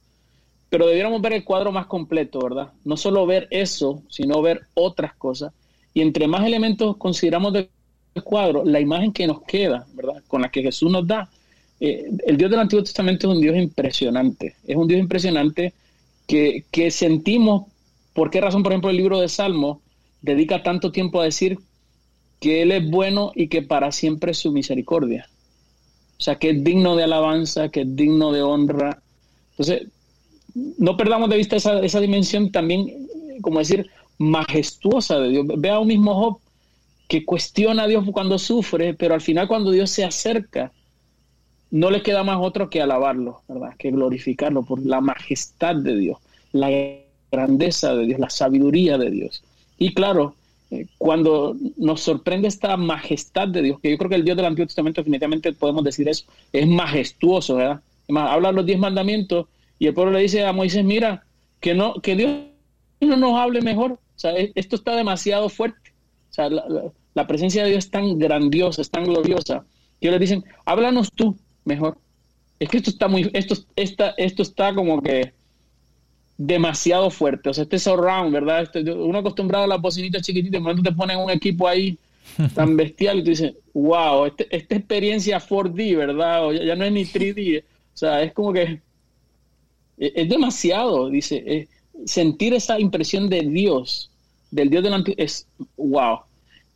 [0.68, 2.72] pero debiéramos ver el cuadro más completo, ¿verdad?
[2.84, 5.52] No solo ver eso, sino ver otras cosas.
[5.94, 7.70] Y entre más elementos consideramos del
[8.24, 10.22] cuadro, la imagen que nos queda, ¿verdad?
[10.26, 11.30] Con la que Jesús nos da.
[11.80, 14.56] Eh, el Dios del Antiguo Testamento es un Dios impresionante.
[14.66, 15.72] Es un Dios impresionante
[16.26, 17.66] que, que sentimos,
[18.16, 19.78] ¿por qué razón, por ejemplo, el libro de Salmos
[20.22, 21.58] dedica tanto tiempo a decir
[22.40, 25.28] que Él es bueno y que para siempre es su misericordia?
[26.18, 29.02] O sea, que es digno de alabanza, que es digno de honra.
[29.50, 29.88] Entonces,
[30.78, 33.06] no perdamos de vista esa, dimensión también,
[33.42, 35.46] como decir, majestuosa de Dios.
[35.58, 36.38] Vea un mismo Job
[37.08, 40.72] que cuestiona a Dios cuando sufre, pero al final cuando Dios se acerca,
[41.70, 43.74] no le queda más otro que alabarlo, ¿verdad?
[43.78, 46.18] Que glorificarlo por la majestad de Dios,
[46.52, 46.70] la
[47.30, 49.42] grandeza de Dios, la sabiduría de Dios.
[49.78, 50.34] Y claro,
[50.70, 54.46] eh, cuando nos sorprende esta majestad de Dios, que yo creo que el Dios del
[54.46, 57.80] Antiguo Testamento definitivamente podemos decir eso, es majestuoso, ¿verdad?
[58.04, 59.46] Además, habla los diez mandamientos
[59.78, 61.24] y el pueblo le dice a Moisés, mira,
[61.60, 62.30] que, no, que Dios
[63.00, 63.92] no nos hable mejor.
[63.92, 65.92] O sea, esto está demasiado fuerte.
[66.30, 69.64] O sea, la, presencia de Dios es tan grandiosa, es tan gloriosa,
[70.00, 71.98] que le dicen, háblanos tú mejor.
[72.58, 75.32] Es que esto está muy, esto, está, esto está como que
[76.38, 77.48] demasiado fuerte.
[77.48, 78.62] O sea, este surround, ¿verdad?
[78.62, 81.98] Este, uno acostumbrado a las bocinitas chiquititas, de momento te ponen un equipo ahí
[82.54, 86.46] tan bestial y tú dices, wow, este, esta experiencia 4D, ¿verdad?
[86.46, 87.62] O ya, no es ni 3D.
[87.62, 88.80] O sea, es como que
[89.96, 91.68] es, demasiado, dice,
[92.04, 94.10] sentir esa impresión de Dios,
[94.50, 96.20] del Dios del Antiguo, es wow.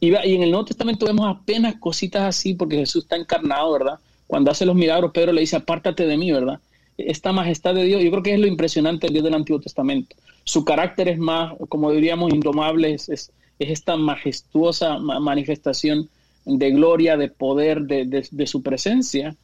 [0.00, 3.98] Y, y en el Nuevo Testamento vemos apenas cositas así porque Jesús está encarnado, ¿verdad?
[4.26, 6.60] Cuando hace los milagros, Pedro le dice, apártate de mí, ¿verdad?
[7.06, 10.16] Esta majestad de Dios, yo creo que es lo impresionante del Dios del Antiguo Testamento.
[10.44, 16.08] Su carácter es más, como diríamos, indomable, es, esta majestuosa manifestación
[16.44, 19.36] de gloria, de poder, de, su presencia.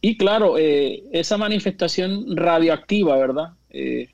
[0.00, 3.50] Y claro, eh, esa manifestación radioactiva, ¿verdad?
[3.70, 4.08] Eh,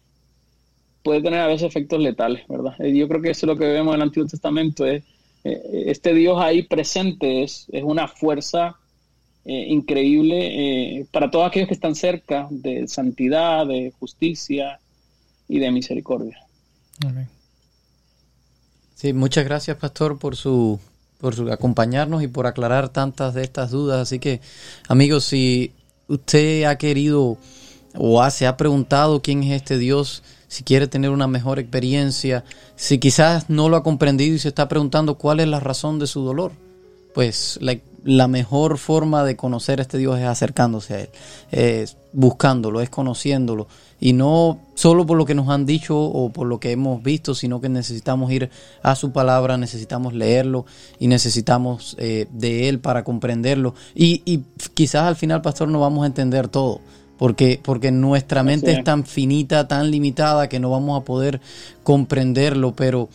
[1.03, 2.75] puede tener a veces efectos letales, ¿verdad?
[2.81, 5.05] Eh, yo creo que eso es lo que vemos en el Antiguo Testamento, es
[5.45, 8.77] este Dios ahí presente, es, es una fuerza
[9.45, 14.79] eh, increíble eh, para todos aquellos que están cerca de santidad, de justicia
[15.49, 16.39] y de misericordia.
[18.95, 20.79] Sí, muchas gracias, Pastor, por su
[21.19, 24.01] por su acompañarnos y por aclarar tantas de estas dudas.
[24.01, 24.41] Así que,
[24.89, 25.73] amigos, si
[26.09, 27.39] usted ha querido
[27.95, 32.99] o se ha preguntado quién es este Dios, si quiere tener una mejor experiencia, si
[32.99, 36.23] quizás no lo ha comprendido y se está preguntando cuál es la razón de su
[36.23, 36.53] dolor,
[37.15, 41.09] pues la, la mejor forma de conocer a este Dios es acercándose a Él,
[41.51, 43.69] es buscándolo, es conociéndolo.
[44.01, 47.37] Y no solo por lo que nos han dicho o por lo que hemos visto,
[47.37, 48.51] sino que necesitamos ir
[48.83, 50.67] a su palabra, necesitamos leerlo
[50.99, 53.75] y necesitamos eh, de Él para comprenderlo.
[53.95, 54.43] Y, y
[54.75, 56.81] quizás al final, pastor, no vamos a entender todo.
[57.17, 61.41] Porque, porque nuestra mente es tan finita, tan limitada, que no vamos a poder
[61.85, 63.09] comprenderlo, pero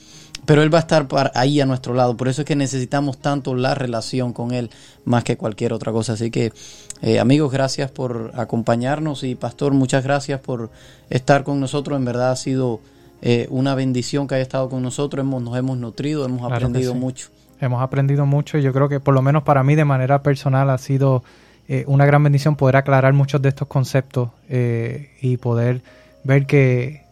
[0.48, 2.16] pero Él va a estar ahí a nuestro lado.
[2.16, 4.70] Por eso es que necesitamos tanto la relación con Él
[5.04, 6.14] más que cualquier otra cosa.
[6.14, 6.54] Así que,
[7.02, 10.70] eh, amigos, gracias por acompañarnos y Pastor, muchas gracias por
[11.10, 11.98] estar con nosotros.
[11.98, 12.80] En verdad ha sido
[13.22, 15.22] eh, una bendición que haya estado con nosotros.
[15.22, 17.28] Hemos, nos hemos nutrido, hemos aprendido mucho.
[17.60, 20.70] Hemos aprendido mucho y yo creo que por lo menos para mí de manera personal
[20.70, 21.26] ha sido
[21.68, 25.82] eh, una gran bendición poder aclarar muchos de estos conceptos y poder
[26.24, 27.07] ver que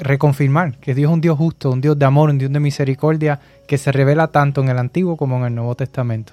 [0.00, 3.40] reconfirmar que Dios es un Dios justo, un Dios de amor, un Dios de misericordia,
[3.68, 6.32] que se revela tanto en el Antiguo como en el Nuevo Testamento.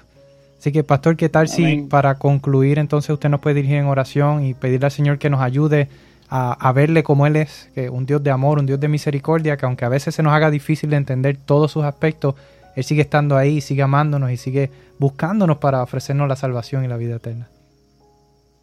[0.58, 4.44] Así que, pastor, ¿qué tal si para concluir entonces usted nos puede dirigir en oración
[4.44, 5.88] y pedirle al Señor que nos ayude
[6.30, 9.66] a, verle como Él es, que un Dios de amor, un Dios de misericordia, que
[9.66, 12.34] aunque a veces se nos haga difícil de entender todos sus aspectos,
[12.76, 16.96] Él sigue estando ahí, sigue amándonos y sigue buscándonos para ofrecernos la salvación y la
[16.96, 17.48] vida eterna.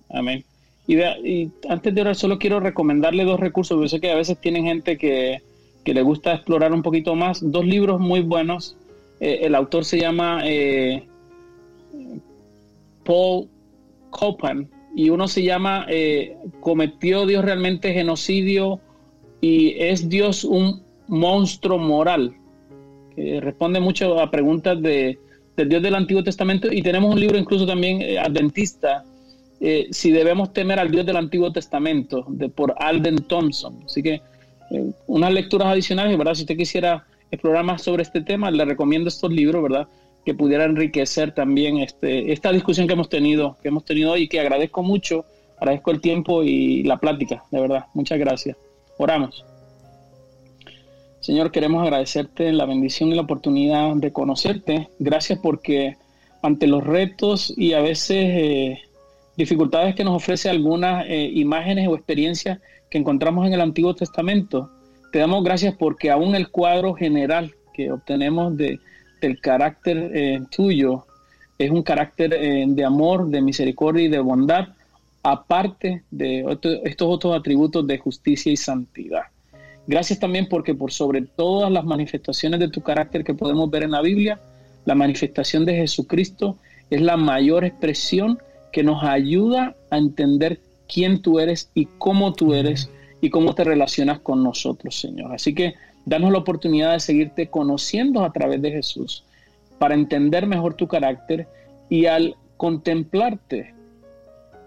[0.10, 0.46] Amén.
[0.88, 3.80] Y, antes de orar, solo quiero recomendarle dos recursos.
[3.80, 5.42] Yo sé que a veces tienen gente que,
[5.86, 7.40] le gusta explorar un poquito más.
[7.42, 8.78] Dos libros muy buenos.
[9.20, 11.04] Eh, el autor se llama eh,
[13.04, 13.48] Paul
[14.10, 18.80] Copan y uno se llama eh, ¿Cometió Dios realmente genocidio?
[19.42, 22.36] y ¿Es Dios un monstruo moral?
[23.16, 25.20] Que responde mucho a preguntas de,
[25.56, 26.72] del Dios del Antiguo Testamento.
[26.72, 29.06] Y tenemos un libro incluso también adventista
[29.68, 33.82] eh, si debemos temer al Dios del Antiguo Testamento, de, por Alden Thompson.
[33.84, 34.22] Así que
[34.70, 36.36] eh, unas lecturas adicionales, ¿verdad?
[36.36, 39.88] Si usted quisiera explorar más sobre este tema, le recomiendo estos libros, ¿verdad?
[40.24, 44.28] Que pudiera enriquecer también este, esta discusión que hemos tenido, que hemos tenido hoy y
[44.28, 45.26] que agradezco mucho,
[45.58, 47.86] agradezco el tiempo y la plática, de verdad.
[47.96, 48.56] Muchas gracias.
[49.00, 49.44] Oramos.
[51.22, 54.90] Señor, queremos agradecerte la bendición y la oportunidad de conocerte.
[55.00, 55.98] Gracias porque
[56.44, 58.80] ante los retos y a veces eh,
[59.38, 62.60] dificultades que nos ofrece algunas eh, imágenes o experiencias
[62.90, 64.72] que encontramos en el Antiguo Testamento.
[65.12, 68.80] Te damos gracias porque aún el cuadro general que obtenemos de,
[69.22, 71.06] del carácter eh, tuyo
[71.58, 74.70] es un carácter eh, de amor, de misericordia y de bondad,
[75.24, 76.46] aparte de
[76.84, 79.24] estos otros atributos de justicia y santidad.
[79.88, 83.92] Gracias también porque por sobre todas las manifestaciones de tu carácter que podemos ver en
[83.92, 84.40] la Biblia,
[84.86, 86.58] la manifestación de Jesucristo
[86.90, 88.40] es la mayor expresión
[88.76, 90.60] que nos ayuda a entender
[90.94, 92.90] quién tú eres y cómo tú eres
[93.22, 95.34] y cómo te relacionas con nosotros, Señor.
[95.34, 99.24] Así que danos la oportunidad de seguirte conociendo a través de Jesús
[99.80, 101.48] para entender mejor tu carácter
[101.88, 103.74] y al contemplarte,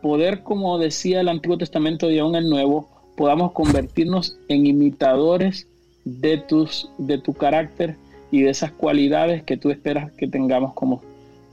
[0.01, 5.69] poder, como decía el Antiguo Testamento y aún el Nuevo, podamos convertirnos en imitadores
[6.07, 7.97] de, tus, de tu carácter
[8.31, 11.03] y de esas cualidades que tú esperas que tengamos como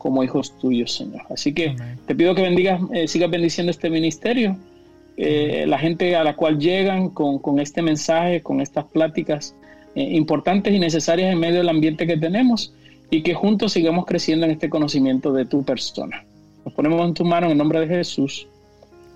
[0.06, 1.24] como hijos tuyos, Señor.
[1.32, 1.76] Así que
[2.06, 4.56] te pido que bendigas, eh, sigas bendiciendo este ministerio,
[5.18, 9.56] eh, la gente a la cual llegan con, este mensaje, con estas pláticas
[9.96, 12.72] eh, importantes y necesarias en medio del ambiente que tenemos.
[13.10, 16.24] y que juntos sigamos creciendo en este conocimiento de tu persona.
[16.66, 18.48] Nos ponemos en tu mano en el nombre de Jesús.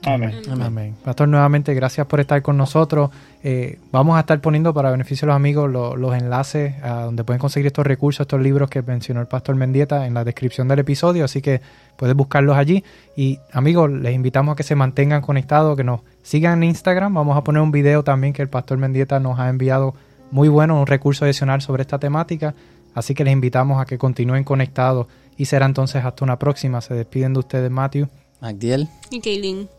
[0.06, 0.42] Amén.
[0.62, 0.96] Amén.
[1.04, 3.10] Pastor, nuevamente gracias por estar con nosotros.
[3.44, 7.40] Eh, vamos a estar poniendo para beneficio de los amigos los enlaces a donde pueden
[7.40, 11.26] conseguir estos recursos, estos libros que mencionó el Pastor Mendieta en la descripción del episodio,
[11.26, 11.62] así que
[11.98, 12.84] puedes buscarlos allí.
[13.16, 17.14] Y amigos, les invitamos a que se mantengan conectados, que nos sigan en Instagram.
[17.14, 19.96] Vamos a poner un video también que el Pastor Mendieta nos ha enviado
[20.32, 22.56] muy bueno, un recurso adicional sobre esta temática.
[22.94, 26.82] Así que les invitamos a que continúen conectados y será entonces hasta una próxima.
[26.82, 28.08] Se despiden de ustedes, Matthew.
[28.42, 28.88] Magdiel.
[29.12, 29.79] Y Kaylin.